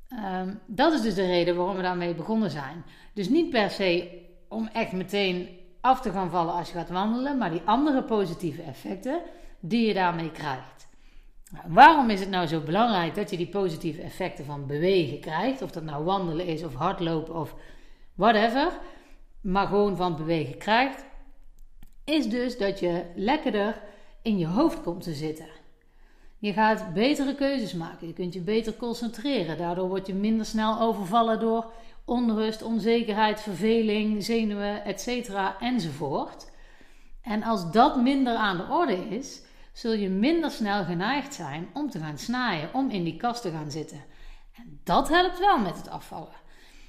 Ehm, 0.08 0.54
dat 0.66 0.92
is 0.92 1.00
dus 1.00 1.14
de 1.14 1.26
reden 1.26 1.56
waarom 1.56 1.76
we 1.76 1.82
daarmee 1.82 2.14
begonnen 2.14 2.50
zijn. 2.50 2.84
Dus 3.16 3.28
niet 3.28 3.50
per 3.50 3.70
se 3.70 4.20
om 4.48 4.68
echt 4.72 4.92
meteen 4.92 5.48
af 5.80 6.00
te 6.00 6.10
gaan 6.10 6.30
vallen 6.30 6.54
als 6.54 6.68
je 6.68 6.74
gaat 6.74 6.88
wandelen. 6.88 7.38
Maar 7.38 7.50
die 7.50 7.62
andere 7.64 8.02
positieve 8.02 8.62
effecten 8.62 9.20
die 9.60 9.86
je 9.86 9.94
daarmee 9.94 10.30
krijgt. 10.30 10.88
Waarom 11.66 12.10
is 12.10 12.20
het 12.20 12.28
nou 12.28 12.46
zo 12.46 12.60
belangrijk 12.60 13.14
dat 13.14 13.30
je 13.30 13.36
die 13.36 13.48
positieve 13.48 14.02
effecten 14.02 14.44
van 14.44 14.66
bewegen 14.66 15.20
krijgt? 15.20 15.62
Of 15.62 15.70
dat 15.70 15.82
nou 15.82 16.04
wandelen 16.04 16.46
is 16.46 16.64
of 16.64 16.74
hardlopen 16.74 17.34
of 17.34 17.54
whatever, 18.14 18.78
maar 19.40 19.66
gewoon 19.66 19.96
van 19.96 20.16
bewegen 20.16 20.58
krijgt, 20.58 21.04
is 22.04 22.28
dus 22.28 22.58
dat 22.58 22.80
je 22.80 23.04
lekkerder 23.14 23.82
in 24.22 24.38
je 24.38 24.46
hoofd 24.46 24.82
komt 24.82 25.02
te 25.02 25.14
zitten. 25.14 25.48
Je 26.38 26.52
gaat 26.52 26.94
betere 26.94 27.34
keuzes 27.34 27.74
maken, 27.74 28.06
je 28.06 28.12
kunt 28.12 28.34
je 28.34 28.40
beter 28.40 28.76
concentreren. 28.76 29.58
Daardoor 29.58 29.88
word 29.88 30.06
je 30.06 30.14
minder 30.14 30.46
snel 30.46 30.80
overvallen 30.80 31.40
door 31.40 31.72
onrust, 32.06 32.62
onzekerheid, 32.62 33.40
verveling, 33.40 34.24
zenuwen, 34.24 34.84
etc. 34.84 35.30
enzovoort. 35.60 36.50
En 37.22 37.42
als 37.42 37.70
dat 37.70 38.02
minder 38.02 38.36
aan 38.36 38.56
de 38.56 38.66
orde 38.70 39.08
is, 39.08 39.42
zul 39.72 39.92
je 39.92 40.08
minder 40.08 40.50
snel 40.50 40.84
geneigd 40.84 41.34
zijn 41.34 41.68
om 41.72 41.90
te 41.90 41.98
gaan 41.98 42.18
snijden, 42.18 42.70
om 42.72 42.90
in 42.90 43.04
die 43.04 43.16
kast 43.16 43.42
te 43.42 43.50
gaan 43.50 43.70
zitten. 43.70 44.04
En 44.54 44.80
dat 44.84 45.08
helpt 45.08 45.38
wel 45.38 45.58
met 45.58 45.76
het 45.76 45.88
afvallen. 45.88 46.44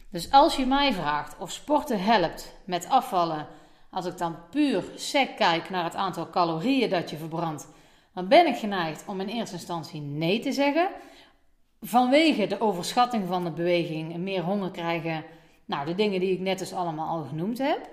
Dus 0.10 0.32
als 0.32 0.56
je 0.56 0.66
mij 0.66 0.94
vraagt 0.94 1.38
of 1.38 1.52
sporten 1.52 2.04
helpt 2.04 2.54
met 2.66 2.90
afvallen, 2.90 3.48
als 3.90 4.06
ik 4.06 4.18
dan 4.18 4.36
puur 4.50 4.84
sec 4.96 5.36
kijk 5.36 5.70
naar 5.70 5.84
het 5.84 5.96
aantal 5.96 6.30
calorieën 6.30 6.90
dat 6.90 7.10
je 7.10 7.18
verbrandt, 7.18 7.68
dan 8.14 8.28
ben 8.28 8.48
ik 8.48 8.56
geneigd 8.56 9.04
om 9.08 9.20
in 9.20 9.28
eerste 9.28 9.56
instantie 9.56 10.02
nee 10.02 10.40
te 10.40 10.52
zeggen. 10.52 10.90
Vanwege 11.82 12.48
de 12.48 12.62
overschatting 12.62 13.28
van 13.28 13.44
de 13.44 13.52
beweging 13.52 14.14
en 14.14 14.24
meer 14.24 14.42
honger 14.42 14.72
krijgen. 14.72 15.24
Nou, 15.66 15.86
de 15.86 15.96
dingen 15.96 16.20
die 16.20 16.32
ik 16.32 16.40
net 16.40 16.60
dus 16.60 16.74
allemaal 16.74 17.08
al 17.08 17.24
genoemd 17.24 17.58
heb. 17.58 17.90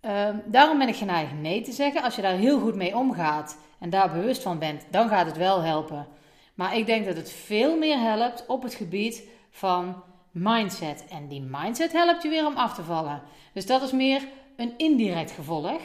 Ehm, 0.00 0.36
daarom 0.44 0.78
ben 0.78 0.88
ik 0.88 0.96
geneigd 0.96 1.32
nee 1.32 1.60
te 1.60 1.72
zeggen. 1.72 2.02
Als 2.02 2.16
je 2.16 2.22
daar 2.22 2.36
heel 2.36 2.60
goed 2.60 2.74
mee 2.74 2.96
omgaat 2.96 3.56
en 3.78 3.90
daar 3.90 4.12
bewust 4.12 4.42
van 4.42 4.58
bent, 4.58 4.84
dan 4.90 5.08
gaat 5.08 5.26
het 5.26 5.36
wel 5.36 5.60
helpen. 5.60 6.06
Maar 6.54 6.76
ik 6.76 6.86
denk 6.86 7.04
dat 7.06 7.16
het 7.16 7.30
veel 7.30 7.78
meer 7.78 7.98
helpt 7.98 8.46
op 8.46 8.62
het 8.62 8.74
gebied 8.74 9.22
van 9.50 10.02
mindset. 10.30 11.04
En 11.08 11.28
die 11.28 11.42
mindset 11.50 11.92
helpt 11.92 12.22
je 12.22 12.28
weer 12.28 12.46
om 12.46 12.56
af 12.56 12.74
te 12.74 12.82
vallen. 12.82 13.22
Dus 13.52 13.66
dat 13.66 13.82
is 13.82 13.92
meer 13.92 14.22
een 14.56 14.74
indirect 14.76 15.30
gevolg. 15.30 15.80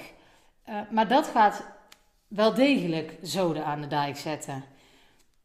Uh, 0.69 0.75
maar 0.89 1.07
dat 1.07 1.27
gaat 1.27 1.65
wel 2.27 2.53
degelijk 2.53 3.17
zoden 3.21 3.65
aan 3.65 3.81
de 3.81 3.87
dijk 3.87 4.17
zetten. 4.17 4.63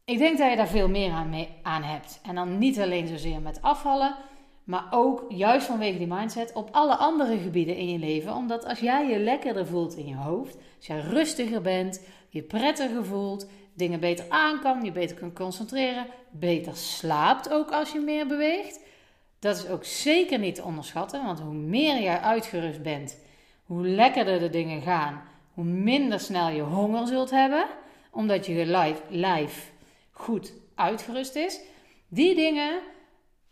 Ik 0.05 0.17
denk 0.17 0.37
dat 0.37 0.49
je 0.49 0.55
daar 0.55 0.67
veel 0.67 0.89
meer 0.89 1.11
aan, 1.11 1.47
aan 1.61 1.83
hebt. 1.83 2.19
En 2.23 2.35
dan 2.35 2.57
niet 2.57 2.79
alleen 2.79 3.07
zozeer 3.07 3.41
met 3.41 3.61
afvallen, 3.61 4.15
maar 4.63 4.87
ook 4.91 5.25
juist 5.29 5.65
vanwege 5.65 5.97
die 5.97 6.07
mindset 6.07 6.53
op 6.53 6.69
alle 6.71 6.95
andere 6.95 7.37
gebieden 7.37 7.75
in 7.75 7.89
je 7.89 7.99
leven. 7.99 8.35
Omdat 8.35 8.65
als 8.65 8.79
jij 8.79 9.07
je 9.07 9.19
lekkerder 9.19 9.67
voelt 9.67 9.95
in 9.95 10.07
je 10.07 10.15
hoofd, 10.15 10.55
als 10.77 10.87
jij 10.87 10.99
rustiger 10.99 11.61
bent, 11.61 12.01
je 12.29 12.41
prettiger 12.41 13.05
voelt, 13.05 13.47
dingen 13.73 13.99
beter 13.99 14.25
aan 14.29 14.59
kan, 14.59 14.83
je 14.83 14.91
beter 14.91 15.15
kunt 15.15 15.33
concentreren, 15.33 16.05
beter 16.31 16.75
slaapt 16.75 17.49
ook 17.49 17.71
als 17.71 17.91
je 17.91 17.99
meer 17.99 18.27
beweegt. 18.27 18.79
Dat 19.39 19.57
is 19.57 19.67
ook 19.67 19.83
zeker 19.83 20.39
niet 20.39 20.55
te 20.55 20.63
onderschatten, 20.63 21.25
want 21.25 21.39
hoe 21.39 21.53
meer 21.53 22.01
jij 22.01 22.19
uitgerust 22.19 22.81
bent, 22.81 23.19
hoe 23.65 23.87
lekkerder 23.87 24.39
de 24.39 24.49
dingen 24.49 24.81
gaan, 24.81 25.21
hoe 25.53 25.63
minder 25.63 26.19
snel 26.19 26.49
je 26.49 26.61
honger 26.61 27.07
zult 27.07 27.29
hebben, 27.29 27.65
omdat 28.11 28.45
je 28.45 28.65
lijf, 28.65 29.01
lijf 29.09 29.72
goed 30.23 30.53
uitgerust 30.75 31.35
is. 31.35 31.59
Die 32.07 32.35
dingen 32.35 32.81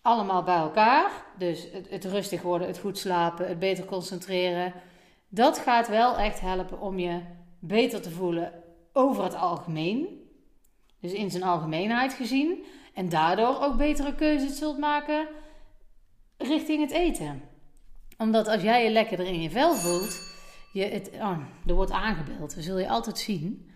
allemaal 0.02 0.44
bij 0.44 0.56
elkaar, 0.56 1.26
dus 1.38 1.68
het, 1.72 1.90
het 1.90 2.06
rustig 2.06 2.42
worden, 2.42 2.68
het 2.68 2.80
goed 2.80 2.98
slapen, 2.98 3.48
het 3.48 3.60
beter 3.60 3.86
concentreren, 3.86 4.74
dat 5.28 5.58
gaat 5.58 5.88
wel 5.88 6.18
echt 6.18 6.40
helpen 6.40 6.80
om 6.80 7.00
je 7.00 7.22
beter 7.60 8.02
te 8.02 8.12
voelen 8.12 8.54
over 8.94 9.24
het 9.24 9.36
algemeen. 9.36 10.20
Dus 11.00 11.14
in 11.14 11.32
zijn 11.32 11.44
algemeenheid 11.44 12.14
gezien. 12.14 12.64
En 12.94 13.10
daardoor 13.10 13.62
ook 13.62 13.78
betere 13.78 14.16
keuzes 14.16 14.58
zult 14.58 14.78
maken 14.78 15.28
richting 16.38 16.82
het 16.82 16.92
eten. 16.92 17.42
Omdat 18.18 18.48
als 18.48 18.62
jij 18.62 18.84
je 18.84 18.90
lekkerder 18.90 19.26
in 19.26 19.42
je 19.42 19.50
vel 19.50 19.74
voelt, 19.74 20.20
je 20.74 20.84
het, 20.84 21.10
oh, 21.14 21.38
er 21.66 21.74
wordt 21.74 21.92
aangebeeld. 21.92 22.56
Dat 22.56 22.64
zul 22.64 22.80
je 22.80 22.90
altijd 22.90 23.18
zien. 23.18 23.71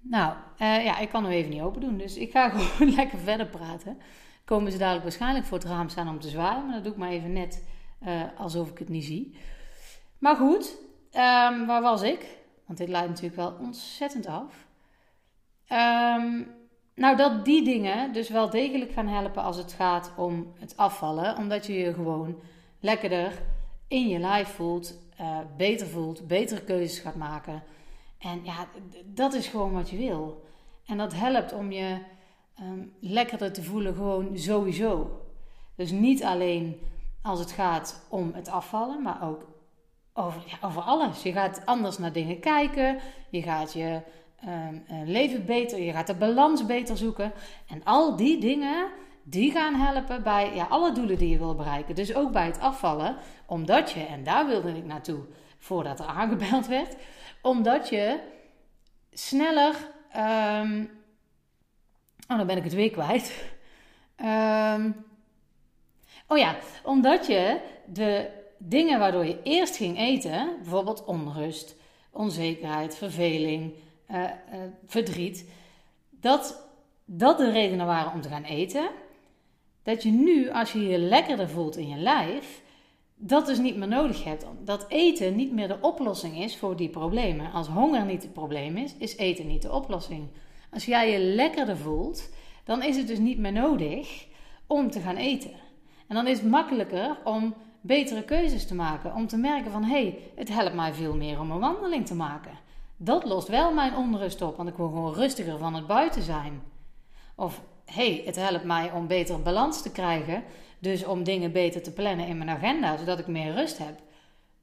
Nou, 0.00 0.34
uh, 0.58 0.84
ja, 0.84 0.98
ik 0.98 1.08
kan 1.08 1.24
hem 1.24 1.32
even 1.32 1.50
niet 1.50 1.62
open 1.62 1.80
doen. 1.80 1.98
Dus 1.98 2.16
ik 2.16 2.30
ga 2.30 2.48
gewoon 2.54 2.94
lekker 2.94 3.18
verder 3.18 3.46
praten. 3.46 3.98
Komen 4.44 4.72
ze 4.72 4.78
dadelijk 4.78 5.04
waarschijnlijk 5.04 5.46
voor 5.46 5.58
het 5.58 5.66
raam 5.66 5.88
staan 5.88 6.08
om 6.08 6.20
te 6.20 6.28
zwaaien. 6.28 6.64
Maar 6.64 6.74
dat 6.74 6.84
doe 6.84 6.92
ik 6.92 6.98
maar 6.98 7.10
even 7.10 7.32
net 7.32 7.64
uh, 8.06 8.22
alsof 8.36 8.70
ik 8.70 8.78
het 8.78 8.88
niet 8.88 9.04
zie. 9.04 9.36
Maar 10.18 10.36
goed, 10.36 10.76
um, 11.12 11.66
waar 11.66 11.82
was 11.82 12.02
ik? 12.02 12.26
Want 12.66 12.78
dit 12.78 12.88
leidt 12.88 13.08
natuurlijk 13.08 13.36
wel 13.36 13.56
ontzettend 13.60 14.26
af. 14.26 14.66
Um, 15.68 16.56
nou, 16.94 17.16
dat 17.16 17.44
die 17.44 17.64
dingen 17.64 18.12
dus 18.12 18.28
wel 18.28 18.50
degelijk 18.50 18.92
gaan 18.92 19.08
helpen 19.08 19.42
als 19.42 19.56
het 19.56 19.72
gaat 19.72 20.12
om 20.16 20.52
het 20.58 20.76
afvallen. 20.76 21.36
Omdat 21.36 21.66
je 21.66 21.72
je 21.72 21.94
gewoon 21.94 22.40
lekkerder 22.80 23.32
in 23.88 24.08
je 24.08 24.18
lijf 24.18 24.48
voelt, 24.48 24.98
uh, 25.20 25.38
beter 25.56 25.86
voelt, 25.86 26.26
betere 26.26 26.64
keuzes 26.64 26.98
gaat 26.98 27.14
maken. 27.14 27.62
En 28.18 28.44
ja, 28.44 28.66
dat 29.04 29.34
is 29.34 29.46
gewoon 29.46 29.72
wat 29.72 29.90
je 29.90 29.96
wil. 29.96 30.44
En 30.86 30.96
dat 30.96 31.14
helpt 31.14 31.52
om 31.52 31.72
je 31.72 31.98
um, 32.60 32.92
lekkerder 33.00 33.52
te 33.52 33.62
voelen, 33.62 33.94
gewoon 33.94 34.38
sowieso. 34.38 35.20
Dus 35.74 35.90
niet 35.90 36.24
alleen 36.24 36.80
als 37.22 37.38
het 37.38 37.50
gaat 37.50 38.06
om 38.08 38.30
het 38.34 38.48
afvallen, 38.48 39.02
maar 39.02 39.22
ook 39.22 39.46
over, 40.12 40.42
ja, 40.46 40.66
over 40.68 40.82
alles. 40.82 41.22
Je 41.22 41.32
gaat 41.32 41.62
anders 41.64 41.98
naar 41.98 42.12
dingen 42.12 42.40
kijken. 42.40 42.98
Je 43.30 43.42
gaat 43.42 43.72
je 43.72 44.00
um, 44.46 44.84
leven 45.04 45.44
beter, 45.44 45.80
je 45.80 45.92
gaat 45.92 46.06
de 46.06 46.14
balans 46.14 46.66
beter 46.66 46.96
zoeken. 46.96 47.32
En 47.68 47.84
al 47.84 48.16
die 48.16 48.40
dingen, 48.40 48.88
die 49.22 49.50
gaan 49.50 49.74
helpen 49.74 50.22
bij 50.22 50.54
ja, 50.54 50.66
alle 50.68 50.92
doelen 50.92 51.18
die 51.18 51.28
je 51.28 51.38
wil 51.38 51.54
bereiken. 51.54 51.94
Dus 51.94 52.14
ook 52.14 52.32
bij 52.32 52.46
het 52.46 52.60
afvallen, 52.60 53.16
omdat 53.46 53.90
je, 53.90 54.00
en 54.00 54.24
daar 54.24 54.46
wilde 54.46 54.76
ik 54.76 54.84
naartoe 54.84 55.20
voordat 55.58 56.00
er 56.00 56.06
aangebeld 56.06 56.66
werd, 56.66 56.96
omdat 57.48 57.88
je 57.88 58.18
sneller. 59.12 59.74
Um, 60.16 60.90
oh, 62.28 62.36
dan 62.36 62.46
ben 62.46 62.56
ik 62.56 62.64
het 62.64 62.74
weer 62.74 62.90
kwijt. 62.90 63.44
Um, 64.20 65.04
oh 66.30 66.38
ja, 66.38 66.56
omdat 66.82 67.26
je 67.26 67.60
de 67.86 68.30
dingen 68.58 68.98
waardoor 68.98 69.26
je 69.26 69.42
eerst 69.42 69.76
ging 69.76 69.98
eten, 69.98 70.56
bijvoorbeeld 70.62 71.04
onrust, 71.04 71.76
onzekerheid, 72.10 72.96
verveling, 72.96 73.72
uh, 74.10 74.22
uh, 74.24 74.30
verdriet, 74.86 75.50
dat 76.10 76.66
dat 77.04 77.38
de 77.38 77.50
redenen 77.50 77.86
waren 77.86 78.12
om 78.12 78.20
te 78.20 78.28
gaan 78.28 78.44
eten. 78.44 78.88
Dat 79.82 80.02
je 80.02 80.10
nu, 80.10 80.50
als 80.50 80.72
je 80.72 80.88
je 80.88 80.98
lekkerder 80.98 81.48
voelt 81.48 81.76
in 81.76 81.88
je 81.88 81.96
lijf, 81.96 82.62
dat 83.18 83.46
dus 83.46 83.58
niet 83.58 83.76
meer 83.76 83.88
nodig 83.88 84.24
hebt. 84.24 84.46
Dat 84.64 84.84
eten 84.88 85.36
niet 85.36 85.52
meer 85.52 85.68
de 85.68 85.78
oplossing 85.80 86.42
is 86.42 86.56
voor 86.56 86.76
die 86.76 86.88
problemen. 86.88 87.52
Als 87.52 87.68
honger 87.68 88.04
niet 88.04 88.22
het 88.22 88.32
probleem 88.32 88.76
is, 88.76 88.94
is 88.98 89.16
eten 89.16 89.46
niet 89.46 89.62
de 89.62 89.72
oplossing. 89.72 90.28
Als 90.70 90.84
jij 90.84 91.10
je 91.10 91.18
lekkerder 91.18 91.76
voelt, 91.76 92.30
dan 92.64 92.82
is 92.82 92.96
het 92.96 93.06
dus 93.06 93.18
niet 93.18 93.38
meer 93.38 93.52
nodig 93.52 94.26
om 94.66 94.90
te 94.90 95.00
gaan 95.00 95.16
eten. 95.16 95.52
En 96.06 96.14
dan 96.14 96.26
is 96.26 96.38
het 96.38 96.48
makkelijker 96.48 97.16
om 97.24 97.54
betere 97.80 98.22
keuzes 98.22 98.66
te 98.66 98.74
maken. 98.74 99.14
Om 99.14 99.26
te 99.26 99.36
merken 99.36 99.70
van, 99.70 99.84
hé, 99.84 100.02
hey, 100.02 100.18
het 100.34 100.48
helpt 100.48 100.74
mij 100.74 100.94
veel 100.94 101.14
meer 101.14 101.40
om 101.40 101.50
een 101.50 101.58
wandeling 101.58 102.06
te 102.06 102.14
maken. 102.14 102.52
Dat 102.96 103.24
lost 103.24 103.48
wel 103.48 103.72
mijn 103.72 103.96
onrust 103.96 104.42
op, 104.42 104.56
want 104.56 104.68
ik 104.68 104.76
wil 104.76 104.88
gewoon 104.88 105.14
rustiger 105.14 105.58
van 105.58 105.74
het 105.74 105.86
buiten 105.86 106.22
zijn. 106.22 106.62
Of, 107.34 107.62
hé, 107.84 108.12
hey, 108.12 108.22
het 108.24 108.36
helpt 108.36 108.64
mij 108.64 108.92
om 108.92 109.06
beter 109.06 109.42
balans 109.42 109.82
te 109.82 109.92
krijgen. 109.92 110.44
Dus 110.78 111.04
om 111.04 111.24
dingen 111.24 111.52
beter 111.52 111.82
te 111.82 111.92
plannen 111.92 112.26
in 112.26 112.38
mijn 112.38 112.50
agenda, 112.50 112.96
zodat 112.96 113.18
ik 113.18 113.26
meer 113.26 113.54
rust 113.54 113.78
heb. 113.78 114.00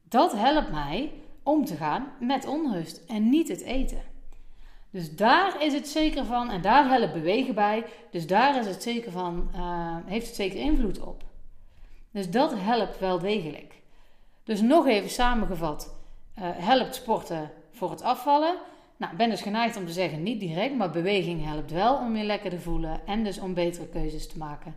Dat 0.03 0.31
helpt 0.31 0.71
mij 0.71 1.11
om 1.43 1.65
te 1.65 1.75
gaan 1.75 2.07
met 2.19 2.47
onrust 2.47 3.01
en 3.07 3.29
niet 3.29 3.47
het 3.47 3.61
eten. 3.61 4.01
Dus 4.89 5.15
daar 5.15 5.63
is 5.63 5.73
het 5.73 5.87
zeker 5.87 6.25
van, 6.25 6.49
en 6.49 6.61
daar 6.61 6.89
helpt 6.89 7.13
bewegen 7.13 7.55
bij. 7.55 7.85
Dus 8.11 8.27
daar 8.27 8.59
is 8.59 8.67
het 8.67 8.83
zeker 8.83 9.11
van, 9.11 9.49
uh, 9.55 9.95
heeft 10.05 10.27
het 10.27 10.35
zeker 10.35 10.59
invloed 10.59 10.99
op. 10.99 11.23
Dus 12.11 12.29
dat 12.29 12.53
helpt 12.57 12.99
wel 12.99 13.19
degelijk. 13.19 13.81
Dus 14.43 14.61
nog 14.61 14.87
even 14.87 15.09
samengevat: 15.09 15.95
uh, 16.39 16.43
helpt 16.53 16.95
sporten 16.95 17.51
voor 17.71 17.89
het 17.89 18.01
afvallen? 18.01 18.55
Nou, 18.97 19.11
ik 19.11 19.17
ben 19.17 19.29
dus 19.29 19.41
geneigd 19.41 19.77
om 19.77 19.85
te 19.85 19.91
zeggen 19.91 20.23
niet 20.23 20.39
direct, 20.39 20.75
maar 20.75 20.89
beweging 20.89 21.45
helpt 21.45 21.71
wel 21.71 21.97
om 21.97 22.15
je 22.15 22.23
lekker 22.23 22.49
te 22.49 22.59
voelen 22.59 23.01
en 23.05 23.23
dus 23.23 23.39
om 23.39 23.53
betere 23.53 23.87
keuzes 23.87 24.27
te 24.27 24.37
maken. 24.37 24.75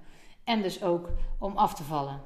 En 0.49 0.63
dus 0.63 0.83
ook 0.83 1.09
om 1.39 1.57
af 1.57 1.75
te 1.75 1.83
vallen. 1.83 2.21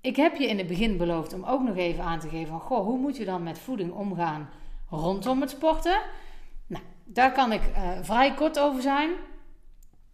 Ik 0.00 0.16
heb 0.16 0.36
je 0.36 0.48
in 0.48 0.58
het 0.58 0.66
begin 0.66 0.96
beloofd 0.96 1.32
om 1.32 1.44
ook 1.44 1.62
nog 1.62 1.76
even 1.76 2.04
aan 2.04 2.18
te 2.18 2.28
geven 2.28 2.46
van, 2.46 2.60
goh, 2.60 2.84
hoe 2.84 2.98
moet 2.98 3.16
je 3.16 3.24
dan 3.24 3.42
met 3.42 3.58
voeding 3.58 3.92
omgaan 3.92 4.48
rondom 4.90 5.40
het 5.40 5.50
sporten? 5.50 6.00
Nou, 6.66 6.82
daar 7.04 7.32
kan 7.32 7.52
ik 7.52 7.60
uh, 7.60 7.90
vrij 8.02 8.34
kort 8.34 8.58
over 8.58 8.82
zijn. 8.82 9.10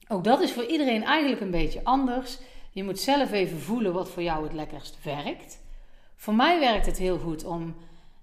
Ook 0.09 0.25
dat 0.25 0.40
is 0.40 0.53
voor 0.53 0.64
iedereen 0.64 1.05
eigenlijk 1.05 1.40
een 1.40 1.51
beetje 1.51 1.85
anders. 1.85 2.38
Je 2.71 2.85
moet 2.85 3.01
zelf 3.01 3.33
even 3.33 3.61
voelen 3.61 3.92
wat 3.92 4.11
voor 4.11 4.23
jou 4.23 4.42
het 4.42 4.53
lekkerst 4.53 4.99
werkt. 5.03 5.62
Voor 6.16 6.35
mij 6.35 6.61
werkt 6.61 6.87
het 6.87 6.99
heel 6.99 7.18
goed 7.18 7.45
om, 7.45 7.75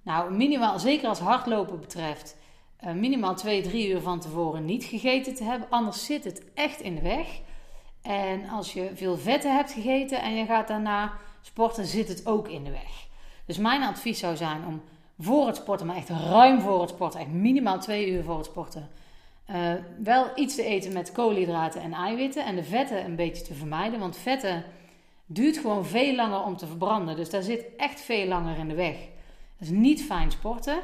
nou 0.02 0.34
minimaal, 0.34 0.80
zeker 0.80 1.08
als 1.08 1.19
hardlopen 1.19 1.80
betreft, 1.80 2.38
uh, 2.86 2.91
minimaal 2.91 3.36
2, 3.36 3.62
3 3.62 3.89
uur 3.89 4.02
van 4.02 4.19
tevoren 4.19 4.65
niet 4.65 4.84
gegeten 4.84 5.36
te 5.36 5.43
hebben. 5.43 5.69
Anders 5.69 6.06
zit 6.06 6.24
het 6.24 6.43
echt 6.54 6.82
in 6.82 6.95
de 6.95 7.02
weg. 7.02 7.41
En 8.02 8.50
als 8.50 8.74
je 8.74 8.92
veel 8.94 9.18
vetten 9.18 9.56
hebt 9.56 9.72
gegeten 9.72 10.22
en 10.22 10.36
je 10.36 10.46
gaat 10.46 10.68
daarna 10.68 11.14
sporten, 11.42 11.86
zit 11.86 12.08
het 12.08 12.26
ook 12.26 12.48
in 12.48 12.64
de 12.64 12.72
weg. 12.72 13.08
Dus 13.46 13.58
mijn 13.58 13.84
advies 13.84 14.20
zou 14.20 14.36
zijn 14.36 14.66
om 14.68 14.82
voor 15.20 15.48
het 15.48 15.56
sporten, 15.56 15.88
maar 15.88 15.96
echt 15.96 16.10
ruim 16.10 16.62
voor 16.62 16.82
het 16.82 16.90
sporten, 16.90 17.20
echt 17.20 17.30
minimaal 17.30 17.80
2 17.80 18.12
uur 18.12 18.24
voor 18.24 18.38
het 18.38 18.46
sporten, 18.46 18.90
uh, 19.50 19.72
wel 20.04 20.26
iets 20.36 20.56
te 20.56 20.64
eten 20.64 20.94
met 20.94 21.12
koolhydraten 21.12 21.82
en 21.82 21.94
eiwitten 21.94 22.46
en 22.46 22.56
de 22.56 22.64
vetten 22.64 23.06
een 23.06 23.16
beetje 23.16 23.44
te 23.44 23.54
vermijden. 23.54 24.00
Want 24.00 24.18
vetten 24.18 24.64
duurt 25.26 25.58
gewoon 25.58 25.86
veel 25.86 26.16
langer 26.16 26.44
om 26.44 26.58
te 26.58 26.68
verbranden. 26.68 27.16
Dus 27.16 27.30
daar 27.30 27.42
zit 27.42 27.66
echt 27.78 28.02
veel 28.02 28.28
langer 28.28 28.58
in 28.58 28.68
de 28.68 28.76
weg. 28.76 28.96
Dat 29.58 29.68
is 29.68 29.70
niet 29.70 30.04
fijn 30.04 30.32
sporten. 30.32 30.80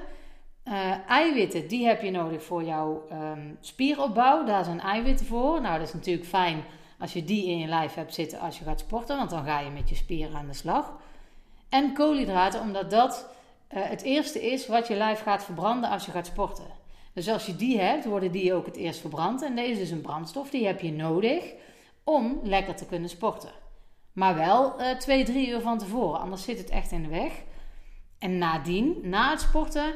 Uh, 0.68 0.92
eiwitten, 1.08 1.68
die 1.68 1.86
heb 1.86 2.02
je 2.02 2.12
nodig 2.12 2.44
voor 2.44 2.64
jouw 2.64 3.04
um, 3.12 3.58
spieropbouw. 3.62 4.46
Daar 4.46 4.64
zijn 4.64 4.80
eiwitten 4.80 5.26
voor. 5.26 5.62
Nou, 5.62 5.80
dat 5.80 5.88
is 5.88 5.94
natuurlijk 5.94 6.28
fijn 6.28 6.64
als 7.00 7.14
je 7.14 7.24
die 7.24 7.46
in 7.46 7.58
je 7.58 7.68
lijf 7.68 7.94
hebt 7.94 8.14
zitten 8.14 8.40
als 8.40 8.58
je 8.58 8.64
gaat 8.64 8.80
sporten. 8.80 9.18
Want 9.18 9.30
dan 9.30 9.46
ga 9.46 9.60
je 9.60 9.70
met 9.70 9.90
je 9.90 9.96
spieren 9.96 10.36
aan 10.36 10.48
de 10.48 10.54
slag. 10.54 10.94
En 11.70 11.94
koolhydraten, 11.94 12.62
omdat 12.62 12.90
dat 12.90 13.28
uh, 13.74 13.84
het 13.84 14.02
eerste 14.02 14.52
is 14.52 14.68
wat 14.68 14.88
je 14.88 14.96
lijf 14.96 15.22
gaat 15.22 15.44
verbranden 15.44 15.90
als 15.90 16.06
je 16.06 16.12
gaat 16.12 16.26
sporten. 16.26 16.84
Dus 17.14 17.30
als 17.30 17.46
je 17.46 17.56
die 17.56 17.80
hebt, 17.80 18.06
worden 18.06 18.32
die 18.32 18.54
ook 18.54 18.66
het 18.66 18.76
eerst 18.76 19.00
verbrand. 19.00 19.42
En 19.42 19.56
deze 19.56 19.82
is 19.82 19.92
een 19.92 20.02
brandstof, 20.02 20.50
die 20.50 20.66
heb 20.66 20.82
je 20.82 20.92
nodig 20.92 21.54
om 22.04 22.40
lekker 22.44 22.76
te 22.76 22.86
kunnen 22.86 23.10
sporten. 23.10 23.52
Maar 24.14 24.36
wel 24.36 24.82
uh, 24.82 24.90
twee, 24.90 25.24
drie 25.24 25.50
uur 25.50 25.62
van 25.62 25.78
tevoren, 25.78 26.20
anders 26.20 26.44
zit 26.44 26.58
het 26.58 26.70
echt 26.70 26.92
in 26.92 27.04
de 27.04 27.10
weg. 27.10 27.32
En 28.20 28.38
nadien, 28.38 28.98
na 29.04 29.30
het 29.30 29.42
sporten, 29.42 29.94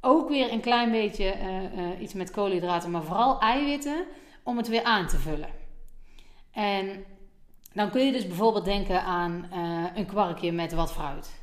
ook 0.00 0.28
weer 0.28 0.52
een 0.52 0.60
klein 0.60 0.90
beetje 0.90 1.24
eh, 1.24 1.64
eh, 1.64 2.00
iets 2.00 2.12
met 2.12 2.30
koolhydraten, 2.30 2.90
maar 2.90 3.02
vooral 3.02 3.40
eiwitten, 3.40 4.04
om 4.42 4.56
het 4.56 4.68
weer 4.68 4.82
aan 4.82 5.06
te 5.06 5.16
vullen. 5.16 5.48
En 6.52 7.04
dan 7.72 7.90
kun 7.90 8.04
je 8.06 8.12
dus 8.12 8.26
bijvoorbeeld 8.26 8.64
denken 8.64 9.02
aan 9.02 9.48
uh, 9.52 9.84
een 9.94 10.06
kwarkje 10.06 10.52
met 10.52 10.72
wat 10.72 10.92
fruit. 10.92 11.40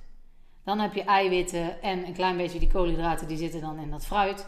Dan 0.63 0.79
heb 0.79 0.93
je 0.93 1.03
eiwitten 1.03 1.81
en 1.81 2.05
een 2.05 2.13
klein 2.13 2.37
beetje 2.37 2.59
die 2.59 2.71
koolhydraten, 2.71 3.27
die 3.27 3.37
zitten 3.37 3.61
dan 3.61 3.79
in 3.79 3.91
dat 3.91 4.05
fruit. 4.05 4.47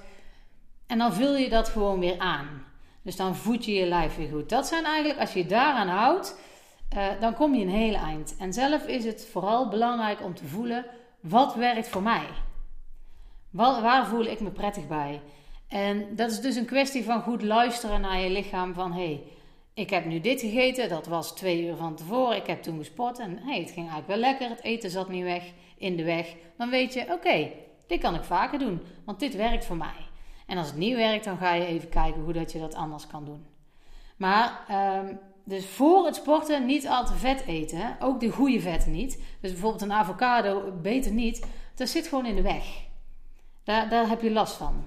En 0.88 0.98
dan 0.98 1.14
vul 1.14 1.36
je 1.36 1.50
dat 1.50 1.70
gewoon 1.70 2.00
weer 2.00 2.20
aan. 2.20 2.64
Dus 3.02 3.16
dan 3.16 3.36
voed 3.36 3.66
je 3.66 3.74
je 3.74 3.86
lijf 3.86 4.16
weer 4.16 4.30
goed. 4.30 4.50
Dat 4.50 4.68
zijn 4.68 4.86
eigenlijk, 4.86 5.20
als 5.20 5.34
je 5.34 5.46
daaraan 5.46 5.88
houdt, 5.88 6.40
uh, 6.96 7.08
dan 7.20 7.34
kom 7.34 7.56
je 7.56 7.62
een 7.62 7.70
hele 7.70 7.98
eind. 7.98 8.36
En 8.40 8.54
zelf 8.54 8.88
is 8.88 9.06
het 9.06 9.28
vooral 9.32 9.70
belangrijk 9.70 10.24
om 10.24 10.36
te 10.36 10.46
voelen, 10.46 10.86
wat 11.20 11.56
werkt 11.56 11.88
voor 11.88 12.02
mij? 12.02 12.26
Waar, 13.50 14.08
voel 14.08 14.26
ik 14.26 14.40
me 14.40 14.50
prettig 14.50 14.88
bij? 14.88 15.22
En 15.68 16.16
dat 16.16 16.32
is 16.32 16.42
dus 16.42 16.56
een 16.56 16.66
kwestie 16.66 17.04
van 17.04 17.22
goed 17.22 17.42
luisteren 17.42 18.02
naar 18.02 18.20
je 18.20 18.30
lichaam. 18.30 18.74
Van 18.74 18.94
hey, 18.94 19.24
ik 19.74 19.90
heb 19.90 20.06
nu 20.06 20.20
dit 20.20 20.42
gegeten, 20.42 20.90
dat 20.90 21.08
was 21.08 21.36
twee 21.36 21.66
uur 21.66 21.76
van 21.76 21.96
tevoren. 21.96 22.38
Ik 22.38 22.48
heb 22.48 22.62
toen 22.62 22.78
gesport 22.78 23.20
en 23.20 23.38
hey, 23.38 23.60
het 23.60 23.72
ging 23.72 23.90
eigenlijk 23.90 24.08
wel 24.08 24.18
lekker. 24.18 24.50
Het 24.50 24.64
eten 24.64 24.90
zat 24.90 25.10
niet 25.10 25.24
weg 25.24 25.44
in 25.78 25.96
de 25.96 26.04
weg. 26.04 26.36
Dan 26.58 26.70
weet 26.70 26.94
je, 26.94 27.06
oké, 27.12 27.52
dit 27.88 28.00
kan 28.00 28.16
ik 28.16 28.24
vaker 28.24 28.60
doen, 28.60 28.82
want 29.06 29.20
dit 29.20 29.36
werkt 29.36 29.66
voor 29.66 29.78
mij. 29.78 30.10
En 30.46 30.58
als 30.58 30.68
het 30.68 30.78
niet 30.78 30.96
werkt, 30.96 31.24
dan 31.24 31.38
ga 31.38 31.54
je 31.54 31.66
even 31.66 31.90
kijken 31.90 32.22
hoe 32.22 32.34
dat 32.34 32.52
je 32.52 32.60
dat 32.60 32.76
anders 32.76 33.08
kan 33.08 33.26
doen. 33.26 33.46
Maar 34.18 34.66
um, 35.00 35.20
dus 35.44 35.66
voor 35.66 36.06
het 36.06 36.16
sporten 36.16 36.66
niet 36.66 36.88
al 36.88 37.06
te 37.06 37.14
vet 37.14 37.46
eten. 37.46 37.96
Ook 38.00 38.20
de 38.20 38.30
goede 38.30 38.60
vetten 38.60 38.92
niet. 38.92 39.22
Dus 39.42 39.52
bijvoorbeeld 39.52 39.82
een 39.82 39.94
avocado 39.94 40.72
beter 40.82 41.12
niet. 41.12 41.46
Dat 41.76 41.90
zit 41.90 42.08
gewoon 42.08 42.26
in 42.26 42.36
de 42.36 42.42
weg. 42.42 42.66
Daar, 43.64 43.90
daar 43.90 44.10
heb 44.10 44.22
je 44.22 44.32
last 44.32 44.54
van. 44.54 44.86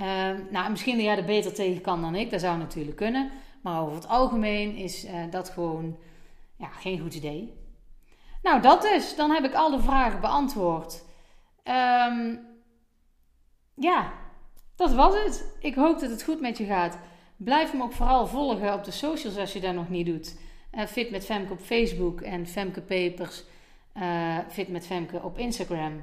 Uh, 0.00 0.04
nou, 0.50 0.70
misschien 0.70 0.94
dat 0.94 1.04
jij 1.04 1.16
er 1.16 1.24
beter 1.24 1.54
tegen 1.54 1.80
kan 1.80 2.00
dan 2.00 2.14
ik. 2.14 2.30
Dat 2.30 2.40
zou 2.40 2.58
natuurlijk 2.58 2.96
kunnen. 2.96 3.30
Maar 3.62 3.82
over 3.82 3.94
het 3.94 4.08
algemeen 4.08 4.76
is 4.76 5.04
uh, 5.04 5.12
dat 5.30 5.48
gewoon 5.48 5.96
ja, 6.56 6.68
geen 6.68 7.00
goed 7.00 7.14
idee. 7.14 7.54
Nou, 8.42 8.60
dat 8.60 8.82
dus. 8.82 9.16
Dan 9.16 9.30
heb 9.30 9.44
ik 9.44 9.54
al 9.54 9.70
de 9.70 9.82
vragen 9.82 10.20
beantwoord. 10.20 11.04
Um, 11.64 12.40
ja, 13.74 14.12
dat 14.76 14.92
was 14.92 15.14
het. 15.24 15.56
Ik 15.60 15.74
hoop 15.74 15.98
dat 15.98 16.10
het 16.10 16.22
goed 16.22 16.40
met 16.40 16.58
je 16.58 16.64
gaat. 16.64 16.98
Blijf 17.36 17.74
me 17.74 17.82
ook 17.82 17.92
vooral 17.92 18.26
volgen 18.26 18.74
op 18.74 18.84
de 18.84 18.90
socials 18.90 19.36
als 19.36 19.52
je 19.52 19.60
dat 19.60 19.74
nog 19.74 19.88
niet 19.88 20.06
doet. 20.06 20.38
Uh, 20.72 20.86
Fit 20.86 21.10
met 21.10 21.24
Femke 21.24 21.52
op 21.52 21.60
Facebook 21.60 22.20
en 22.20 22.46
Femke 22.46 22.80
Papers 22.80 23.44
uh, 23.96 24.38
Fit 24.48 24.68
met 24.68 24.86
Femke 24.86 25.22
op 25.22 25.38
Instagram. 25.38 26.02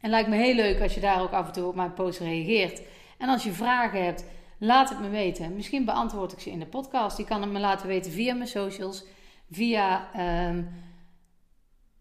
En 0.00 0.10
lijkt 0.10 0.28
me 0.28 0.36
heel 0.36 0.54
leuk 0.54 0.80
als 0.80 0.94
je 0.94 1.00
daar 1.00 1.22
ook 1.22 1.32
af 1.32 1.46
en 1.46 1.52
toe 1.52 1.66
op 1.66 1.74
mijn 1.74 1.94
post 1.94 2.18
reageert. 2.18 2.82
En 3.18 3.28
als 3.28 3.44
je 3.44 3.52
vragen 3.52 4.04
hebt, 4.04 4.24
laat 4.58 4.88
het 4.88 5.00
me 5.00 5.08
weten. 5.08 5.54
Misschien 5.54 5.84
beantwoord 5.84 6.32
ik 6.32 6.40
ze 6.40 6.50
in 6.50 6.58
de 6.58 6.66
podcast. 6.66 7.18
Je 7.18 7.24
kan 7.24 7.42
het 7.42 7.50
me 7.50 7.58
laten 7.58 7.88
weten 7.88 8.12
via 8.12 8.34
mijn 8.34 8.48
socials, 8.48 9.04
via 9.50 10.08
um, 10.48 10.68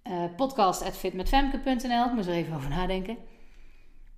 uh, 0.04 0.24
podcast.fitmetfemke.nl. 0.36 2.06
Ik 2.06 2.13
moet 2.13 2.28
er 2.28 2.34
even 2.34 2.56
over 2.56 2.70
nadenken. 2.70 3.18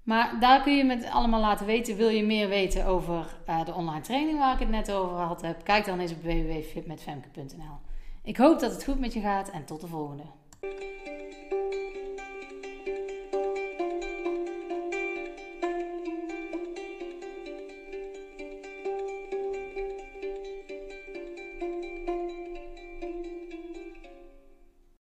Maar 0.04 0.40
daar 0.40 0.62
kun 0.62 0.78
je 0.78 0.84
me 0.84 1.12
allemaal 1.12 1.40
laten 1.40 1.66
weten. 1.66 1.96
Wil 1.96 2.10
je 2.10 2.24
meer 2.24 2.48
weten 2.48 2.86
over 2.86 3.38
uh, 3.50 3.66
de 3.66 3.74
online 3.74 4.02
training 4.02 4.40
waar 4.40 4.54
ik 4.54 4.60
het 4.60 4.70
net 4.70 4.92
over 4.92 5.18
had 5.18 5.42
heb? 5.42 5.64
Kijk 5.64 5.86
dan 5.86 6.00
eens 6.00 6.12
op 6.12 6.24
www.fitmetfemke.nl. 6.24 7.80
Ik 8.24 8.38
hoop 8.38 8.60
dat 8.60 8.72
het 8.72 8.84
goed 8.84 9.00
met 9.00 9.14
je 9.14 9.20
gaat 9.20 9.50
en 9.50 9.66
tot 9.66 9.82
de 9.82 9.88
volgende. 9.88 10.24